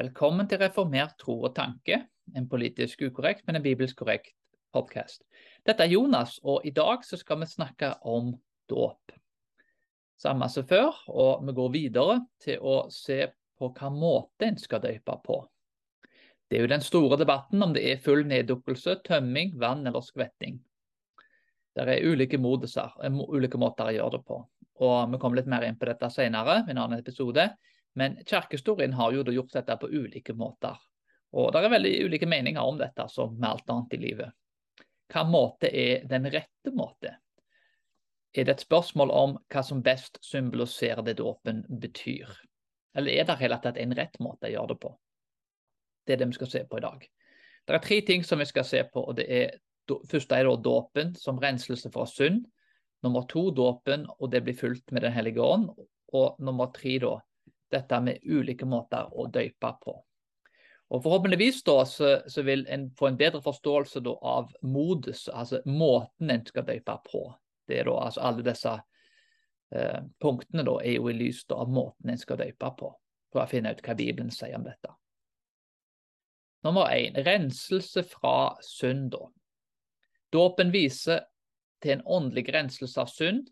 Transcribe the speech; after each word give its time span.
Velkommen 0.00 0.46
til 0.48 0.56
Reformert 0.62 1.18
tro 1.20 1.34
og 1.44 1.50
tanke, 1.52 1.98
en 2.32 2.46
politisk 2.48 3.02
ukorrekt, 3.04 3.42
men 3.44 3.58
en 3.58 3.64
bibelsk 3.66 3.98
korrekt 4.00 4.30
podkast. 4.72 5.26
Dette 5.68 5.84
er 5.84 5.92
Jonas, 5.92 6.38
og 6.40 6.64
i 6.64 6.70
dag 6.72 7.02
så 7.04 7.18
skal 7.20 7.42
vi 7.42 7.48
snakke 7.50 7.90
om 8.08 8.30
dåp. 8.70 9.12
Samme 10.16 10.48
som 10.48 10.64
før, 10.64 11.02
og 11.12 11.44
vi 11.44 11.52
går 11.58 11.72
videre 11.74 12.16
til 12.40 12.64
å 12.64 12.78
se 12.88 13.26
på 13.60 13.68
hva 13.76 13.90
måte 13.92 14.48
en 14.48 14.56
skal 14.62 14.80
døpe 14.86 15.18
på. 15.26 15.36
Det 16.48 16.56
er 16.56 16.64
jo 16.64 16.72
den 16.72 16.86
store 16.86 17.20
debatten 17.20 17.60
om 17.60 17.76
det 17.76 17.84
er 17.90 18.00
full 18.00 18.24
neddukkelse, 18.30 19.02
tømming, 19.04 19.52
vann 19.60 19.84
eller 19.84 20.06
skvetting. 20.06 20.62
Det 21.76 21.84
er 21.84 22.08
ulike, 22.08 22.40
modeser, 22.40 22.96
eh, 23.04 23.20
ulike 23.36 23.60
måter 23.60 23.92
å 23.92 23.98
gjøre 23.98 24.16
det 24.16 24.24
på. 24.32 24.40
Og 24.80 25.12
Vi 25.12 25.20
kommer 25.20 25.42
litt 25.42 25.52
mer 25.52 25.68
inn 25.68 25.76
på 25.76 25.92
dette 25.92 26.08
senere, 26.08 26.62
i 26.64 26.70
en 26.70 26.86
annen 26.86 27.04
episode. 27.04 27.50
Men 27.98 28.18
kirkehistorien 28.26 28.92
har 28.92 29.12
jo 29.12 29.24
gjort 29.24 29.56
dette 29.56 29.76
på 29.76 29.90
ulike 29.90 30.34
måter. 30.36 30.76
Og 31.32 31.52
det 31.52 31.62
er 31.62 31.72
veldig 31.72 31.94
ulike 32.06 32.26
meninger 32.26 32.62
om 32.62 32.78
dette, 32.78 33.06
som 33.08 33.34
med 33.36 33.48
alt 33.50 33.70
annet 33.70 33.94
i 33.94 34.00
livet. 34.02 34.36
Hva 35.10 35.24
måte 35.26 35.70
er 35.70 36.06
den 36.10 36.26
rette 36.30 36.72
måte? 36.74 37.16
Er 38.30 38.46
det 38.46 38.54
et 38.54 38.66
spørsmål 38.66 39.10
om 39.10 39.32
hva 39.50 39.62
som 39.66 39.82
best 39.82 40.20
symboliserer 40.22 41.02
det 41.06 41.16
dåpen 41.18 41.64
betyr? 41.82 42.30
Eller 42.94 43.18
er 43.18 43.26
det 43.26 43.38
hele 43.40 43.58
tatt 43.62 43.78
en 43.78 43.94
rett 43.94 44.18
måte 44.22 44.46
å 44.46 44.52
gjøre 44.52 44.74
det 44.74 44.78
på? 44.82 44.92
Det 46.06 46.14
er 46.14 46.22
det 46.22 46.30
vi 46.30 46.38
skal 46.38 46.52
se 46.52 46.62
på 46.66 46.78
i 46.78 46.84
dag. 46.84 47.02
Det 47.66 47.74
er 47.74 47.82
tre 47.84 47.98
ting 48.06 48.24
som 48.26 48.38
vi 48.42 48.46
skal 48.46 48.66
se 48.66 48.84
på. 48.86 49.02
og 49.02 49.18
det 49.18 49.26
er 49.30 49.58
Første 49.90 50.36
er 50.36 50.46
da 50.46 50.54
dåpen 50.62 51.16
som 51.18 51.40
renselse 51.42 51.90
fra 51.90 52.04
synd. 52.06 52.44
Nummer 53.02 53.24
to 53.26 53.48
dåpen, 53.50 54.04
og 54.20 54.30
det 54.30 54.44
blir 54.46 54.54
fulgt 54.54 54.92
med 54.92 55.02
Den 55.02 55.12
hellige 55.12 55.42
ånd. 55.42 55.70
Og 56.14 56.36
nummer 56.38 56.70
tre 56.70 56.98
da 57.02 57.16
dette 57.70 58.00
med 58.02 58.22
ulike 58.24 58.66
måter 58.68 59.10
å 59.12 59.26
døype 59.30 59.72
på. 59.84 59.96
Og 60.90 61.02
Forhåpentligvis 61.04 61.62
da, 61.62 61.76
så, 61.86 62.16
så 62.26 62.42
vil 62.42 62.64
en 62.68 62.88
få 62.98 63.10
en 63.10 63.18
bedre 63.18 63.38
forståelse 63.42 64.02
da, 64.02 64.16
av 64.26 64.50
modus, 64.66 65.28
altså 65.28 65.60
måten 65.70 66.32
en 66.34 66.42
skal 66.46 66.66
døype 66.66 66.96
på. 67.06 67.22
Det 67.68 67.78
er 67.78 67.86
da, 67.86 67.94
altså 68.08 68.24
Alle 68.26 68.46
disse 68.46 68.72
eh, 68.74 70.00
punktene 70.18 70.66
da, 70.66 70.80
er 70.82 70.98
jo 70.98 71.06
i 71.10 71.14
lys 71.14 71.44
av 71.54 71.70
måten 71.70 72.10
en 72.10 72.18
skal 72.18 72.40
døype 72.42 72.72
på. 72.80 72.90
For 73.30 73.44
å 73.44 73.46
finne 73.46 73.70
ut 73.70 73.84
hva 73.86 73.94
Bibelen 73.94 74.34
sier 74.34 74.58
om 74.58 74.66
dette. 74.66 74.90
Nummer 76.66 76.90
én 76.92 77.14
renselse 77.24 78.02
fra 78.04 78.56
synd. 78.66 79.12
da. 79.14 79.30
Dåpen 80.34 80.74
viser 80.74 81.22
til 81.80 81.96
en 81.96 82.06
åndelig 82.06 82.50
renselse 82.52 83.00
av 83.00 83.08
synd, 83.14 83.46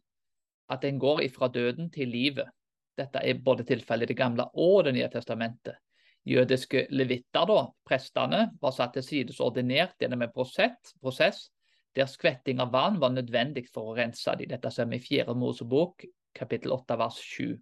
at 0.69 0.85
en 0.85 0.99
går 0.99 1.23
ifra 1.31 1.49
døden 1.49 1.89
til 1.95 2.11
livet. 2.13 2.51
Dette 2.99 3.23
er 3.23 3.45
både 3.45 3.67
tilfellet 3.69 4.09
i 4.09 4.13
Det 4.13 4.19
gamle 4.19 4.49
og 4.55 4.85
Det 4.85 4.95
nye 4.97 5.11
testamentet. 5.13 5.79
Jødiske 6.29 6.87
levitter, 6.91 7.47
da, 7.49 7.61
prestene, 7.87 8.41
var 8.61 8.75
satt 8.77 8.99
til 8.99 9.05
side 9.07 9.37
og 9.39 9.47
ordinert 9.53 9.95
gjennom 10.01 10.27
en 10.27 10.35
prosess, 10.35 10.93
prosess 11.01 11.47
der 11.97 12.07
skvetting 12.11 12.61
av 12.61 12.73
vann 12.75 12.99
var 13.01 13.15
nødvendig 13.15 13.65
for 13.73 13.91
å 13.91 13.95
rense 13.97 14.35
dem. 14.39 14.51
Dette 14.51 14.71
ser 14.71 14.91
vi 14.91 14.99
i 14.99 15.05
4. 15.05 15.35
Mosebok, 15.35 16.05
kapittel 16.37 16.75
8, 16.75 16.99
vers 17.01 17.17
7. 17.23 17.57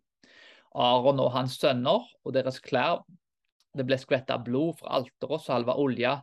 Aron 0.76 1.22
og 1.22 1.30
hans 1.32 1.56
sønner 1.60 2.02
og 2.02 2.34
deres 2.36 2.58
klær 2.60 3.04
det 3.76 3.84
ble 3.84 3.98
skvetta 4.00 4.38
blod 4.40 4.78
fra 4.80 4.94
alteret 4.98 5.36
og 5.36 5.42
salva 5.44 5.74
olje, 5.80 6.14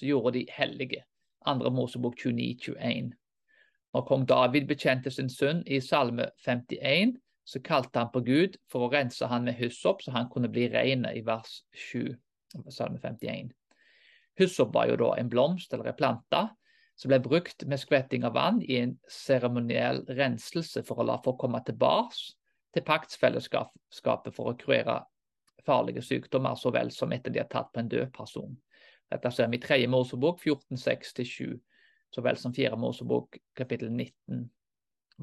så 0.00 0.06
gjorde 0.08 0.38
de 0.38 0.46
hellige. 0.56 1.02
2. 1.44 1.70
Mosebok 1.70 2.16
29, 2.16 2.56
21. 2.80 3.10
Når 3.94 4.06
kong 4.08 4.24
David 4.26 4.66
bekjente 4.66 5.12
sin 5.12 5.28
synd 5.30 5.68
i 5.68 5.80
Salme 5.84 6.30
51, 6.46 7.12
så 7.44 7.60
kalte 7.60 7.98
han 7.98 8.10
på 8.12 8.22
Gud 8.24 8.56
for 8.72 8.86
å 8.86 8.92
rense 8.92 9.26
han 9.28 9.44
med 9.44 9.58
hyssop, 9.58 10.02
så 10.02 10.14
han 10.14 10.30
kunne 10.32 10.48
bli 10.52 10.68
ren, 10.72 11.04
i 11.12 11.20
vers 11.24 11.60
7, 11.90 12.14
salme 12.72 13.00
51. 13.02 13.52
Hyssop 14.40 14.72
var 14.74 14.88
jo 14.90 14.98
da 14.98 15.12
en 15.20 15.30
blomst 15.30 15.72
eller 15.74 15.92
en 15.92 15.98
plante 15.98 16.42
som 16.96 17.10
ble 17.10 17.18
brukt 17.22 17.66
med 17.66 17.80
skvetting 17.82 18.24
av 18.26 18.34
vann 18.38 18.60
i 18.62 18.78
en 18.80 18.94
seremoniell 19.10 20.02
renselse 20.14 20.82
for 20.86 21.02
å 21.02 21.06
la 21.08 21.18
folk 21.22 21.40
komme 21.42 21.60
tilbake 21.66 22.34
til 22.74 22.86
paktsfellesskapet 22.86 24.34
for 24.34 24.50
å 24.50 24.56
kurere 24.58 25.02
farlige 25.64 26.02
sykdommer, 26.04 26.58
så 26.58 26.72
vel 26.74 26.90
som 26.92 27.12
etter 27.14 27.32
de 27.32 27.40
har 27.40 27.48
tatt 27.50 27.70
på 27.72 27.80
en 27.80 27.88
død 27.88 28.10
person. 28.14 28.56
Dette 29.10 29.30
ser 29.32 29.48
vi 29.52 29.58
i 29.58 29.62
3. 29.62 29.78
Mosebok 29.90 30.42
14.6-7, 30.42 31.54
så 32.14 32.24
vel 32.24 32.38
som 32.40 32.54
4. 32.54 32.76
Mosebok 32.80 33.38
kapittel 33.56 33.92
19, 33.92 34.44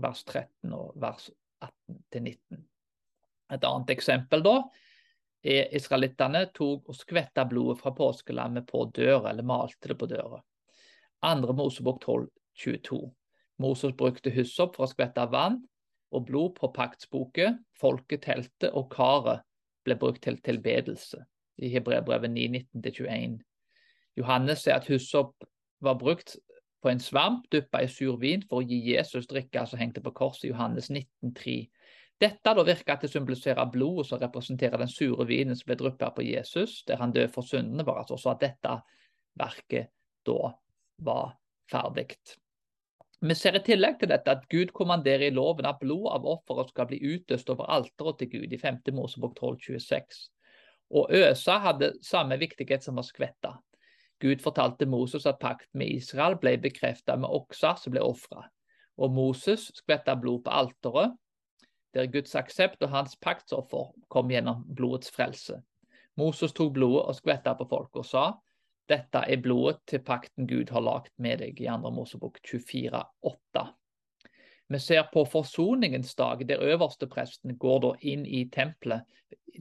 vers 0.01 0.23
13 0.23 0.73
og 0.73 0.95
vers 1.01 1.29
18-19. 1.61 2.61
Et 3.51 3.65
annet 3.67 3.93
eksempel 3.95 4.43
da 4.45 4.55
er 5.41 5.73
israelittene 5.75 6.45
tok 6.55 6.91
og 6.91 6.97
skvetta 6.97 7.45
blodet 7.49 7.81
fra 7.81 7.93
påskelammet 7.97 8.67
på 8.69 8.85
døra, 8.93 9.31
eller 9.31 9.47
malte 9.47 9.91
det 9.91 9.97
på 9.97 10.09
døra. 10.09 10.41
Andre 11.25 11.53
Mosebok 11.57 12.01
12, 12.01 12.29
22. 12.57 13.01
Moses 13.61 13.93
brukte 13.97 14.33
hyssop 14.33 14.77
for 14.77 14.87
å 14.87 14.91
skvette 14.91 15.25
vann 15.31 15.59
og 16.11 16.25
blod 16.27 16.55
på 16.57 16.71
paktsboket, 16.75 17.59
folketeltet 17.77 18.71
og 18.73 18.89
karet 18.93 19.45
ble 19.85 19.97
brukt 19.97 20.21
til 20.25 20.37
tilbedelse 20.43 21.21
i 21.61 21.69
Hebrevbrevet 21.73 22.31
9, 22.33 22.63
19-21. 22.73 23.39
Johannes 24.19 24.65
sier 24.65 24.77
at 24.77 24.89
hyssop 24.91 25.45
var 25.81 25.97
brukt 26.01 26.35
på 26.81 26.89
en 26.89 26.99
svamp 26.99 27.45
dyppa 27.53 27.83
i 27.85 27.89
sur 27.89 28.17
vin 28.21 28.41
for 28.49 28.61
å 28.61 28.65
gi 28.65 28.79
Jesus 28.91 29.27
drikke 29.29 29.65
som 29.69 29.79
hengte 29.79 30.01
på 30.01 30.13
korset 30.17 30.47
i 30.47 30.51
Johannes 30.51 30.89
19,3. 30.89 31.55
Dette 32.21 32.53
da 32.53 32.65
virka 32.65 32.97
til 33.01 33.09
å 33.09 33.13
symbolisere 33.15 33.65
blodet 33.73 34.09
som 34.09 34.19
representerer 34.21 34.81
den 34.81 34.91
sure 34.91 35.25
vinen 35.29 35.57
som 35.57 35.69
ble 35.69 35.77
dryppa 35.79 36.11
på 36.13 36.25
Jesus, 36.25 36.83
der 36.85 37.01
han 37.01 37.13
døde 37.13 37.31
for 37.33 37.45
syndene 37.45 37.85
våre. 37.85 38.05
Altså 38.05 38.33
at 38.33 38.43
dette 38.43 38.75
verket 39.41 39.89
da 40.25 40.51
var 41.01 41.33
ferdig. 41.71 42.11
Vi 43.21 43.37
ser 43.37 43.57
i 43.57 43.63
tillegg 43.65 43.99
til 44.01 44.09
dette 44.09 44.33
at 44.33 44.45
Gud 44.49 44.73
kommanderer 44.73 45.29
i 45.29 45.33
loven 45.33 45.67
at 45.69 45.81
blod 45.81 46.07
av 46.13 46.25
offeret 46.29 46.69
skal 46.73 46.87
bli 46.89 46.97
utøst 47.15 47.49
over 47.53 47.69
alteret 47.69 48.21
til 48.21 48.31
Gud 48.35 48.53
i 48.53 48.61
5. 48.61 48.81
Mosebok 48.97 49.35
12,26. 49.37 50.21
Og 50.97 51.13
øsa 51.15 51.59
hadde 51.61 51.93
samme 52.03 52.37
viktighet 52.41 52.83
som 52.83 52.97
å 52.97 53.05
skvette. 53.05 53.53
Gud 54.21 54.41
fortalte 54.43 54.85
Moses 54.85 55.25
at 55.25 55.39
pakt 55.41 55.67
med 55.73 55.89
Israel 55.97 56.37
ble 56.41 56.55
bekreftet 56.61 57.19
med 57.19 57.31
okser 57.33 57.79
som 57.81 57.93
ble 57.95 58.03
ofra. 58.05 58.45
Og 59.01 59.13
Moses 59.15 59.71
skvetta 59.79 60.15
blod 60.19 60.43
på 60.45 60.53
alteret, 60.53 61.17
der 61.95 62.07
Guds 62.11 62.35
aksept 62.39 62.83
og 62.85 62.93
hans 62.93 63.17
paktsoffer 63.19 63.89
kom 64.13 64.29
gjennom 64.31 64.63
blodets 64.69 65.11
frelse. 65.11 65.57
Moses 66.19 66.53
tok 66.53 66.73
blodet 66.75 67.03
og 67.07 67.17
skvetta 67.17 67.55
på 67.57 67.67
folk 67.71 67.97
og 67.99 68.07
sa, 68.07 68.25
dette 68.91 69.23
er 69.23 69.39
blodet 69.41 69.79
til 69.87 70.01
pakten 70.03 70.47
Gud 70.47 70.71
har 70.73 70.83
lagt 70.83 71.13
med 71.17 71.39
deg, 71.41 71.59
i 71.61 71.69
2. 71.69 71.91
Mosebok 71.95 72.39
24,8. 72.43 73.63
Vi 74.71 74.79
ser 74.79 75.07
på 75.11 75.23
forsoningens 75.27 76.13
dag, 76.15 76.43
der 76.47 76.63
øverstepresten 76.63 77.57
går 77.59 77.79
da 77.83 77.91
inn 78.07 78.25
i 78.25 78.45
tempelet 78.51 79.03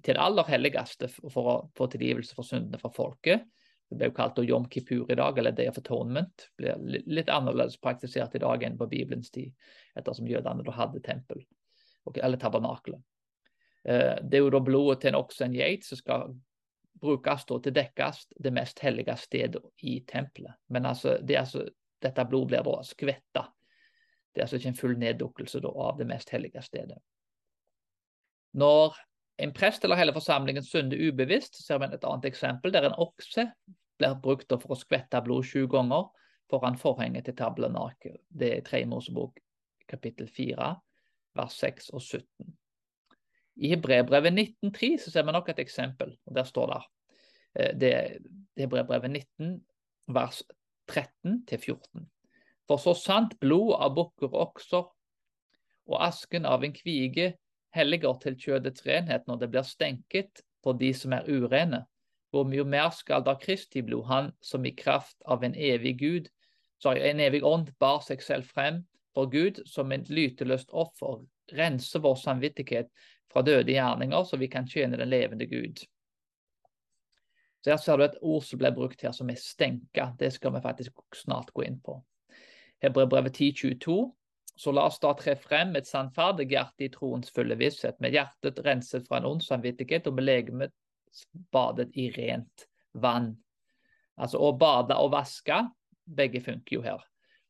til 0.02 0.14
det 0.14 0.22
aller 0.22 0.46
helligste 0.46 1.08
for 1.10 1.50
å 1.50 1.56
få 1.78 1.88
tilgivelse 1.90 2.36
for 2.36 2.46
syndene 2.46 2.78
fra 2.78 2.92
folket. 2.94 3.46
Det 3.90 3.98
ble 3.98 4.08
jo 4.10 4.14
kalt 4.14 4.38
Jom 4.46 4.68
Kippur 4.70 5.10
i 5.10 5.16
dag, 5.18 5.38
eller 5.38 5.52
Day 5.52 5.68
of 5.68 5.78
Atonement. 5.78 6.50
blir 6.56 7.02
litt 7.06 7.28
annerledes 7.28 7.80
praktisert 7.82 8.34
i 8.34 8.42
dag 8.42 8.62
enn 8.62 8.78
på 8.78 8.86
Bibelens 8.86 9.30
tid, 9.34 9.50
ettersom 9.98 10.28
jødene 10.30 10.62
da 10.62 10.74
hadde 10.76 11.02
tempel, 11.02 11.42
eller 12.14 12.38
tabernakelet. 12.38 13.02
Eh, 13.84 14.20
det 14.22 14.38
er 14.38 14.44
jo 14.44 14.52
da 14.54 14.60
blodet 14.62 15.00
til 15.02 15.10
en 15.10 15.18
okse 15.18 15.44
en 15.44 15.56
geit 15.56 15.84
som 15.84 15.98
skal 15.98 16.30
brukes 17.00 17.46
da 17.48 17.58
til 17.64 17.74
dekkes 17.74 18.26
det 18.36 18.52
mest 18.54 18.78
hellige 18.84 19.16
stedet 19.16 19.62
i 19.82 20.00
tempelet. 20.06 20.54
Men 20.68 20.86
altså, 20.86 21.16
det 21.22 21.40
altså, 21.40 21.64
dette 22.02 22.24
blodet 22.28 22.52
blir 22.52 22.66
da 22.66 22.82
skvetta. 22.86 23.46
Det 24.30 24.40
er 24.40 24.46
altså 24.46 24.60
ikke 24.60 24.70
en 24.70 24.82
full 24.84 24.98
neddukkelse 25.00 25.60
da, 25.64 25.72
av 25.88 25.98
det 25.98 26.06
mest 26.06 26.30
hellige 26.30 26.62
stedet. 26.62 26.98
Når 28.60 28.94
en 29.40 29.52
prest 29.56 29.84
eller 29.84 29.96
hele 29.96 30.14
forsamlingen 30.14 30.64
synder 30.64 31.00
ubevisst, 31.00 31.62
ser 31.64 31.80
vi 31.80 31.88
et 31.90 32.04
annet 32.04 32.28
eksempel 32.28 32.72
der 32.74 32.88
en 32.88 32.98
okse 33.00 33.46
blir 34.00 34.16
brukt 34.22 34.52
for 34.52 34.74
å 34.74 34.78
skvette 34.78 35.20
blod 35.24 35.46
sju 35.48 35.66
ganger 35.70 36.08
foran 36.50 36.78
forhenget 36.80 37.28
til 37.28 37.36
tabernakel. 37.38 38.16
Det 38.28 38.52
er 38.56 38.64
3. 38.66 38.84
Mosebok 38.90 39.38
kapittel 39.90 40.28
4, 40.30 40.70
vers 41.38 41.58
6 41.62 41.90
og 41.94 42.02
17. 42.02 42.54
I 43.60 43.74
Hebrebrevet 43.74 44.32
19,3 44.32 44.94
så 45.04 45.12
ser 45.12 45.26
vi 45.26 45.34
nok 45.34 45.50
et 45.52 45.60
eksempel. 45.62 46.14
og 46.26 46.34
Der 46.36 46.48
står 46.48 46.72
det 46.72 46.80
eh, 47.56 47.74
det 47.80 47.92
er 47.94 48.16
Hebrebrevet 48.58 49.10
19, 49.10 49.60
vers 50.08 50.42
13 50.88 51.44
14. 51.58 52.08
For 52.68 52.78
så 52.78 52.94
sant 52.94 53.36
blod 53.40 53.74
av 53.78 53.94
bukker 53.94 54.30
og 54.30 54.40
okser 54.48 54.88
og 55.90 56.02
asken 56.06 56.46
av 56.46 56.64
en 56.64 56.74
kvige 56.74 57.32
helliger 57.74 58.18
til 58.22 58.36
kjødets 58.38 58.84
renhet 58.86 59.26
når 59.28 59.42
det 59.42 59.50
blir 59.52 59.66
stenket 59.66 60.42
på 60.64 60.74
de 60.80 60.92
som 60.96 61.14
er 61.16 61.28
urene, 61.28 61.84
hvor 62.30 62.46
mye 62.46 62.64
mer 62.64 62.90
skal 62.94 63.24
da 63.26 63.34
Kristi 63.40 63.82
blod, 63.82 64.06
han 64.06 64.32
som 64.40 64.66
i 64.66 64.74
kraft 64.76 65.18
av 65.26 65.44
en 65.44 65.56
evig 65.56 65.96
Gud, 65.98 66.28
sorry, 66.82 67.02
en 67.10 67.20
evig 67.20 67.42
ånd 67.46 67.72
bar 67.82 68.02
seg 68.06 68.22
selv 68.22 68.46
frem 68.50 68.84
for 69.14 69.30
Gud 69.30 69.62
som 69.66 69.92
en 69.92 70.06
lyteløst 70.08 70.70
offer, 70.70 71.24
rense 71.58 71.98
vår 71.98 72.20
samvittighet 72.20 72.90
fra 73.32 73.42
døde 73.46 73.72
gjerninger, 73.72 74.24
så 74.24 74.38
vi 74.38 74.50
kan 74.50 74.68
tjene 74.68 74.98
den 74.98 75.10
levende 75.10 75.46
Gud. 75.50 75.82
Så 77.60 77.70
Her 77.74 77.76
ser 77.76 77.98
du 77.98 78.04
et 78.06 78.20
ord 78.22 78.44
som 78.46 78.60
ble 78.60 78.70
brukt 78.72 79.02
her, 79.04 79.12
som 79.12 79.28
er 79.30 79.36
stenka. 79.36 80.12
Det 80.18 80.32
skal 80.32 80.54
vi 80.54 80.62
faktisk 80.64 81.02
snart 81.14 81.52
gå 81.52 81.66
inn 81.66 81.80
på. 81.84 81.98
Hebrevet 82.80 83.36
10.22. 83.36 83.98
Så 84.60 84.72
la 84.76 84.82
oss 84.90 84.98
da 85.00 85.14
tre 85.16 85.32
frem 85.40 85.70
et 85.78 85.88
sannferdig 85.88 86.50
hjerte 86.52 86.84
i 86.84 86.90
troens 86.92 87.30
fulle 87.32 87.56
visshet, 87.56 87.96
med 88.04 88.12
hjertet 88.12 88.58
renset 88.66 89.06
fra 89.08 89.16
en 89.16 89.28
ond 89.30 89.44
samvittighet 89.44 90.10
og 90.10 90.18
med 90.18 90.26
legemet 90.26 90.74
badet 91.54 91.88
i 91.96 92.10
rent 92.12 92.66
vann. 92.92 93.30
Altså 94.20 94.42
å 94.44 94.50
bade 94.60 94.98
og 95.00 95.14
vaske, 95.14 95.62
begge 96.04 96.42
funker 96.44 96.76
jo 96.76 96.84
her. 96.84 97.00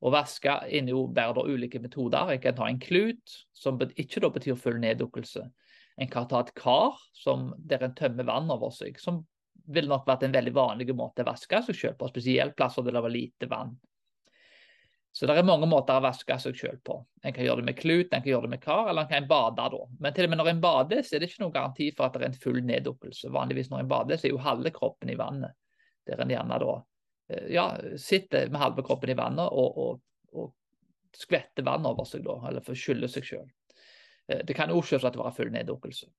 Å 0.00 0.12
vaske 0.14 0.54
innebærer 0.70 1.34
da 1.34 1.44
ulike 1.50 1.82
metoder. 1.82 2.30
En 2.30 2.44
kan 2.46 2.54
ta 2.56 2.70
en 2.70 2.78
klut, 2.78 3.34
som 3.50 3.82
ikke 3.90 4.22
da 4.22 4.30
betyr 4.30 4.62
full 4.62 4.78
neddukkelse. 4.80 5.42
En 6.00 6.14
kan 6.14 6.30
ta 6.30 6.44
et 6.44 6.54
kar 6.54 6.94
som, 7.10 7.50
der 7.58 7.82
en 7.88 7.98
tømmer 7.98 8.30
vann 8.30 8.54
over 8.54 8.70
seg, 8.70 9.02
som 9.02 9.24
ville 9.66 9.90
nok 9.90 10.06
vært 10.06 10.28
en 10.28 10.38
veldig 10.38 10.54
vanlig 10.54 10.94
måte 10.94 11.26
å 11.26 11.32
vaske 11.34 11.58
seg 11.66 11.76
selv 11.76 11.98
på, 11.98 12.14
spesielt 12.14 12.54
plasser 12.54 12.86
der 12.86 12.94
det 12.94 13.02
var 13.02 13.18
lite 13.18 13.50
vann. 13.50 13.74
Så 15.20 15.28
det 15.28 15.34
er 15.37 15.44
mange 15.44 15.69
måter 15.69 15.99
å 16.00 16.05
vaske 16.05 16.37
seg 16.40 16.56
selv 16.56 16.78
på. 16.87 16.94
En 17.20 17.34
kan 17.37 17.44
gjøre 17.44 17.61
det 17.61 17.69
med 17.69 17.76
klut, 17.76 18.06
en 18.08 18.22
kan 18.22 18.31
gjøre 18.31 18.49
det 18.49 18.55
med 18.55 18.62
kar, 18.62 18.87
eller 18.88 19.05
en 19.05 19.11
kan 19.11 19.26
bade 19.28 19.67
da. 19.75 19.81
Men 20.00 20.14
til 20.17 20.25
og 20.25 20.32
med 20.32 20.40
når 20.40 20.52
en 20.55 20.62
bader, 20.64 21.02
så 21.05 21.17
er 21.17 21.20
det 21.20 21.28
ikke 21.28 21.43
noen 21.44 21.56
garanti 21.58 21.90
for 21.93 22.06
at 22.06 22.17
det 22.17 22.25
er 22.25 22.31
en 22.31 22.38
full 22.46 22.62
neddukkelse. 22.64 23.32
Vanligvis 23.34 23.69
når 23.69 23.84
en 23.84 23.90
bader, 23.90 24.20
så 24.20 24.31
er 24.31 24.32
jo 24.32 24.40
halve 24.46 24.72
kroppen 24.72 25.12
i 25.12 25.19
vannet. 25.20 25.58
Der 26.08 26.25
en 26.25 26.32
gjerne 26.32 26.56
da 26.62 26.78
Eh, 27.31 27.46
ja, 27.55 27.76
sitter 27.96 28.50
med 28.50 28.61
halve 28.61 28.82
kroppen 28.82 29.11
i 29.11 29.14
vannet 29.14 29.49
og, 29.52 29.78
og, 29.78 30.00
og 30.32 31.17
skvetter 31.17 31.67
vann 31.67 31.87
over 31.87 32.08
seg, 32.08 32.25
da, 32.26 32.37
eller 32.49 32.64
forskyller 32.64 33.11
seg 33.11 33.26
sjøl. 33.26 33.46
Eh, 34.28 34.43
det 34.46 34.56
kan 34.56 34.72
også 34.75 34.96
selvsagt 34.96 35.19
være 35.20 35.37
full 35.37 35.52
neddukkelse. 35.55 36.11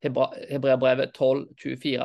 Hebreabrevet 0.00 1.12
12,24 1.16 2.04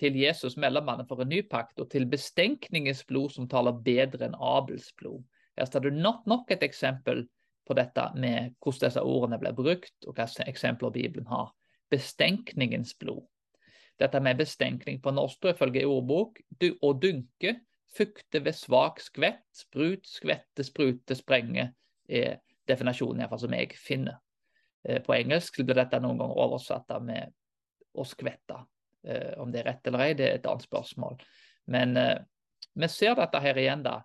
til 0.00 0.16
Jesus 0.18 0.56
mellommannen 0.60 1.06
for 1.06 1.22
en 1.22 1.30
ny 1.30 1.42
pakt, 1.50 1.78
og 1.80 1.90
til 1.92 2.06
bestenkningens 2.10 3.04
blod 3.08 3.34
som 3.36 3.48
taler 3.50 3.76
bedre 3.84 4.26
enn 4.26 4.36
Abels 4.38 4.90
blod. 4.98 5.22
Her 5.58 5.68
står 5.70 5.86
det 5.86 5.94
nok, 6.02 6.50
et 6.50 6.64
eksempel 6.66 7.24
på 7.64 7.76
dette 7.78 8.08
med 8.18 8.56
hvordan 8.60 8.88
disse 8.88 9.02
ordene 9.02 9.38
ble 9.40 9.52
brukt, 9.56 9.94
og 10.06 10.16
hvilke 10.18 10.48
eksempler 10.50 10.92
Bibelen 10.94 11.28
har. 11.30 11.52
Bestenkningens 11.90 12.94
blod. 12.98 13.22
Dette 14.00 14.20
med 14.20 14.40
bestenkning 14.40 14.98
på 15.02 15.12
norsk 15.14 15.52
ifølge 15.52 15.86
ordbok. 15.86 16.40
Å 16.58 16.92
dynke, 16.98 17.54
fukte 17.94 18.42
ved 18.42 18.58
svak 18.58 18.98
skvett, 19.00 19.46
sprut, 19.54 20.06
skvette, 20.10 20.66
sprute, 20.66 21.14
sprenge 21.14 21.70
er 22.10 22.40
definasjonen 22.68 23.22
iallfall 23.22 23.44
som 23.44 23.54
jeg 23.54 23.76
finner. 23.78 24.18
Eh, 24.82 25.00
på 25.04 25.14
engelsk 25.14 25.62
blir 25.62 25.78
dette 25.78 26.00
noen 26.02 26.18
ganger 26.18 26.40
oversatt 26.44 26.90
med 27.04 27.30
å 27.94 28.04
skvette. 28.08 28.58
Eh, 29.04 29.34
om 29.42 29.52
det 29.52 29.62
er 29.62 29.70
rett 29.70 29.90
eller 29.90 30.06
ei, 30.06 30.14
det 30.18 30.28
er 30.28 30.38
et 30.38 30.48
annet 30.50 30.66
spørsmål. 30.66 31.20
Men 31.72 31.96
eh, 32.00 32.16
vi 32.74 32.90
ser 32.90 33.16
dette 33.18 33.40
her 33.44 33.60
igjen, 33.60 33.84
da. 33.84 34.00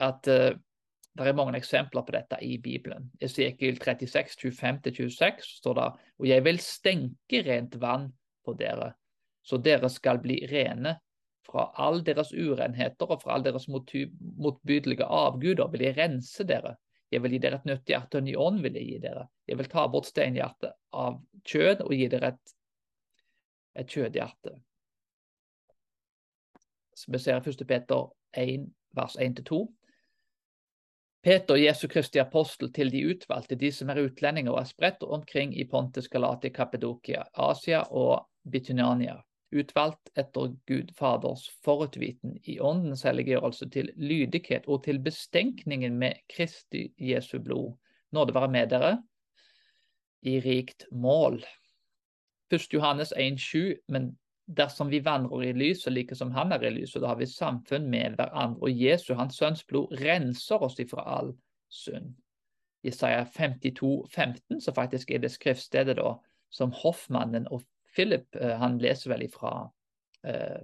At 0.00 0.24
det 0.24 1.24
er 1.24 1.36
mange 1.36 1.58
eksempler 1.58 2.04
på 2.04 2.14
dette 2.14 2.38
i 2.44 2.54
Bibelen. 2.62 3.10
Esekiel 3.20 3.76
36, 3.80 4.52
25-26 4.56 5.48
står 5.58 5.76
det 5.76 5.88
og 6.16 6.28
jeg 6.28 6.44
vil 6.46 6.60
stenke 6.64 7.42
rent 7.44 7.76
vann 7.80 8.06
på 8.44 8.54
dere, 8.56 8.92
så 9.44 9.58
dere 9.60 9.90
skal 9.92 10.20
bli 10.22 10.40
rene. 10.50 10.96
Fra 11.46 11.68
all 11.78 12.00
deres 12.02 12.32
urenheter 12.34 13.06
og 13.06 13.20
fra 13.22 13.36
all 13.36 13.44
deres 13.46 13.68
motbydelige 13.70 15.06
avguder 15.06 15.68
vil 15.70 15.84
jeg 15.86 15.96
rense 16.00 16.46
dere. 16.48 16.74
Jeg 17.12 17.22
vil 17.22 17.36
gi 17.36 17.40
dere 17.44 17.60
et 17.60 17.68
nytt 17.68 17.86
hjerte, 17.92 18.16
og 18.16 18.24
en 18.24 18.26
ny 18.26 18.34
ånd 18.34 18.64
vil 18.64 18.78
jeg 18.80 18.88
gi 18.88 18.96
dere. 19.04 19.28
Jeg 19.46 19.60
vil 19.60 19.68
ta 19.70 19.84
bort 19.92 20.08
steinhjertet 20.10 20.74
av 20.98 21.20
kjød 21.46 21.84
og 21.86 21.92
gi 21.94 22.08
dere 22.10 22.32
et, 22.34 22.55
et 23.78 23.90
kjødhjerte. 23.90 24.56
Så 26.96 27.12
vi 27.12 27.18
ser 27.18 27.36
i 27.36 27.50
1. 27.50 27.66
Peter 27.68 28.08
1, 28.36 28.70
vers 28.96 29.16
1-2. 29.20 29.66
Peter, 31.26 31.56
Jesu 31.56 31.88
Kristi 31.88 32.20
apostel 32.22 32.72
til 32.72 32.92
de 32.92 33.00
utvalgte, 33.10 33.56
de 33.58 33.72
som 33.74 33.90
er 33.90 33.98
utlendinger 34.04 34.52
og 34.52 34.60
er 34.60 34.68
spredt 34.68 35.02
omkring 35.02 35.56
i 35.58 35.64
Pontus, 35.66 36.08
Galatia, 36.08 36.52
Kappedokia, 36.54 37.24
Asia 37.34 37.80
og 37.90 38.28
Bitunania, 38.46 39.16
utvalgt 39.50 40.12
etter 40.14 40.54
Gud 40.70 40.92
Faders 40.94 41.48
forutviten 41.66 42.38
i 42.44 42.60
åndens 42.60 43.02
helliggjørelse 43.02 43.68
til 43.74 43.90
lydighet 43.96 44.68
og 44.70 44.84
til 44.86 45.02
bestenkningen 45.02 45.98
med 45.98 46.22
Kristi 46.30 46.92
Jesu 46.98 47.40
blod. 47.42 47.74
Nåde 48.14 48.34
være 48.34 48.52
med 48.54 48.70
dere 48.70 48.94
i 50.22 50.38
rikt 50.40 50.86
mål. 50.92 51.42
1. 52.52 52.68
Johannes 52.72 53.12
1,7, 53.16 53.74
men 53.88 54.12
dersom 54.46 54.90
vi 54.90 55.00
vandrer 55.04 55.48
i 55.48 55.52
lyset 55.52 55.92
like 55.92 56.14
som 56.14 56.30
han 56.30 56.52
er 56.54 56.62
i 56.62 56.70
lyset, 56.70 57.00
da 57.02 57.10
har 57.10 57.18
vi 57.18 57.26
samfunn 57.26 57.88
med 57.90 58.16
hverandre. 58.18 58.62
Og 58.62 58.82
Jesu, 58.82 59.14
hans 59.18 59.38
sønns 59.38 59.64
blod, 59.66 59.94
renser 60.00 60.62
oss 60.62 60.78
ifra 60.82 61.02
all 61.18 61.32
synd. 61.72 62.14
Isaiah 62.86 63.26
52, 63.26 64.06
15, 64.14 64.60
så 64.60 64.72
faktisk 64.72 65.10
er 65.10 65.24
det 65.24 65.32
skriftstedet 65.34 65.96
da, 65.98 66.14
som 66.54 66.70
hoffmannen 66.70 67.48
og 67.50 67.64
Philip 67.96 68.36
eh, 68.38 68.54
han 68.60 68.78
leser 68.78 69.10
vel 69.10 69.24
ifra 69.26 69.70
eh, 70.26 70.60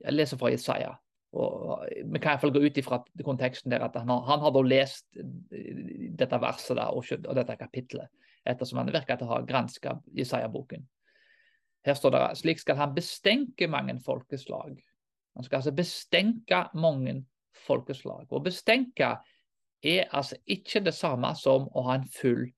Jeg 0.00 0.16
leser 0.16 0.40
fra 0.40 0.50
Isaiah. 0.52 0.98
Og 1.32 1.86
Vi 1.86 2.18
kan 2.18 2.34
iallfall 2.34 2.52
gå 2.52 2.64
ut 2.64 2.78
ifra 2.80 2.98
konteksten 3.24 3.70
der 3.70 3.84
at 3.86 3.96
han, 3.96 4.10
han 4.10 4.42
har 4.42 4.52
da 4.52 4.62
lest 4.66 5.06
eh, 5.16 6.10
dette 6.18 6.40
verset 6.42 6.76
der, 6.76 6.90
og, 6.90 7.06
og 7.22 7.38
dette 7.38 7.56
kapitlet, 7.56 8.10
ettersom 8.48 8.80
han 8.80 8.92
virker 8.92 9.18
til 9.18 9.28
å 9.28 9.34
ha 9.34 9.40
granska 9.46 9.98
Jesaja-boken. 10.16 10.86
Her 11.86 11.96
står 11.96 12.14
det 12.14 12.22
slik 12.40 12.60
skal 12.60 12.78
han 12.80 12.94
bestenke 12.96 13.68
mange 13.70 13.96
folkeslag. 14.04 14.76
Han 15.36 15.46
skal 15.46 15.60
altså 15.60 15.72
bestenke 15.76 16.64
mange 16.76 17.20
folkeslag. 17.66 18.26
Å 18.28 18.42
bestenke 18.44 19.14
er 19.80 20.08
altså 20.10 20.36
ikke 20.44 20.82
det 20.84 20.94
samme 20.96 21.32
som 21.38 21.68
å 21.72 21.84
ha 21.86 21.96
en 21.96 22.08
full 22.12 22.48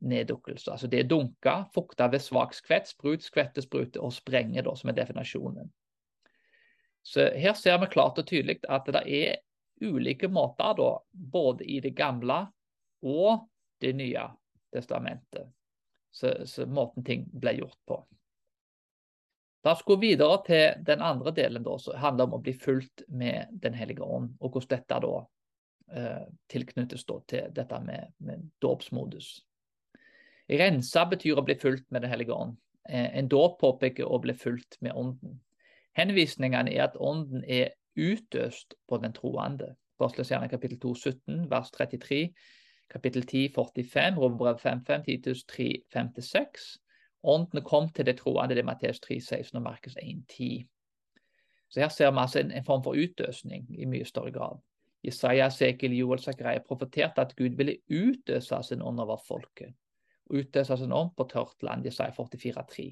neddukkelse. 0.00 0.70
Altså 0.72 0.88
det 0.88 1.02
er 1.02 1.10
dunka, 1.10 1.66
fukta 1.74 2.08
ved 2.12 2.24
svak 2.24 2.54
skvett, 2.56 2.88
sprut, 2.88 3.24
skvette, 3.24 3.62
sprute 3.62 4.00
og 4.00 4.14
sprenge, 4.16 4.62
da, 4.64 4.74
som 4.76 4.92
er 4.92 4.96
definasjonen. 4.96 5.68
Så 7.04 7.30
her 7.36 7.56
ser 7.56 7.78
vi 7.80 7.88
klart 7.92 8.20
og 8.20 8.28
tydelig 8.28 8.60
at 8.68 8.88
det 8.92 9.04
er 9.04 9.40
ulike 9.80 10.28
måter, 10.28 10.76
da, 10.76 10.90
både 11.12 11.64
i 11.64 11.80
det 11.84 11.94
gamle 11.96 12.42
og 13.04 13.46
det 13.80 13.94
nye 13.96 14.26
testamentet, 14.74 15.50
så, 16.10 16.32
så 16.46 16.66
måten 16.66 17.04
ting 17.06 17.26
ble 17.32 17.56
gjort 17.60 17.78
på. 17.86 18.00
Da 19.64 19.74
skal 19.76 19.98
vi 20.00 20.14
videre 20.14 20.38
til 20.46 20.84
den 20.86 21.02
andre 21.04 21.34
delen, 21.36 21.64
da, 21.64 21.76
som 21.78 21.98
handler 22.00 22.28
om 22.28 22.38
å 22.38 22.40
bli 22.40 22.54
fulgt 22.56 23.04
med 23.08 23.52
Den 23.52 23.76
hellige 23.76 24.06
ånd, 24.06 24.32
og 24.40 24.54
hvordan 24.54 24.72
dette 24.72 25.00
da 25.04 25.12
eh, 25.92 26.24
tilknyttes 26.48 27.04
da, 27.04 27.18
til 27.28 27.52
dette 27.56 27.80
med, 27.84 28.14
med 28.24 28.46
dåpsmodus. 28.64 29.34
Rensa 30.50 31.04
betyr 31.06 31.38
å 31.38 31.44
bli 31.44 31.58
fulgt 31.60 31.90
med 31.90 32.06
Den 32.06 32.14
hellige 32.14 32.32
ånd. 32.34 32.56
Eh, 32.88 33.10
en 33.18 33.28
dåp 33.28 33.60
påpeker 33.60 34.08
å 34.08 34.18
bli 34.22 34.34
fulgt 34.34 34.80
med 34.80 34.96
ånden. 34.96 35.36
Henvisningene 35.98 36.72
er 36.72 36.88
at 36.88 36.96
ånden 36.96 37.44
er 37.44 37.74
utøst 37.98 38.78
på 38.88 38.98
den 39.02 39.12
troende. 39.12 39.74
Apostelskjernen 40.00 40.48
kapittel 40.48 40.80
2, 40.80 40.94
17, 40.96 41.44
vers 41.50 41.68
33, 41.76 42.22
kapittel 42.90 43.22
10, 43.22 43.48
45, 43.54 44.18
Romerbrev 44.18 44.58
5, 44.58 44.84
5, 44.86 45.04
Titus 45.04 45.44
3, 45.44 45.82
5-6. 45.96 46.78
Ånden 47.22 47.62
kom 47.64 47.88
til 47.88 48.06
det 48.06 48.16
troende, 48.18 48.54
det 48.54 48.62
er 48.62 48.66
Matteus 48.66 49.00
3, 49.00 49.20
16 49.20 49.56
og 49.56 49.62
Markus 49.62 49.96
1, 50.02 50.24
10. 50.28 50.66
Så 51.70 51.80
her 51.80 51.88
ser 51.88 52.10
vi 52.10 52.18
altså 52.18 52.40
en, 52.40 52.50
en 52.50 52.64
form 52.64 52.82
for 52.84 52.98
utøsning 52.98 53.68
i 53.78 53.86
mye 53.86 54.04
større 54.04 54.32
grad. 54.32 54.58
Jesaja, 55.04 55.48
Sekel, 55.50 55.92
Joel, 55.96 56.18
Zakaria 56.18 56.60
profeterte 56.66 57.20
at 57.20 57.36
Gud 57.36 57.56
ville 57.56 57.78
utøse 57.88 58.62
sin 58.62 58.82
ånd 58.82 59.00
over 59.00 59.20
folket 59.28 59.72
Utøse 60.30 60.76
sin 60.76 60.92
ånd 60.92 61.14
på 61.16 61.24
tørt 61.30 61.62
land, 61.62 61.86
Jesaja 61.86 62.12
44, 62.14 62.64
3. 62.70 62.84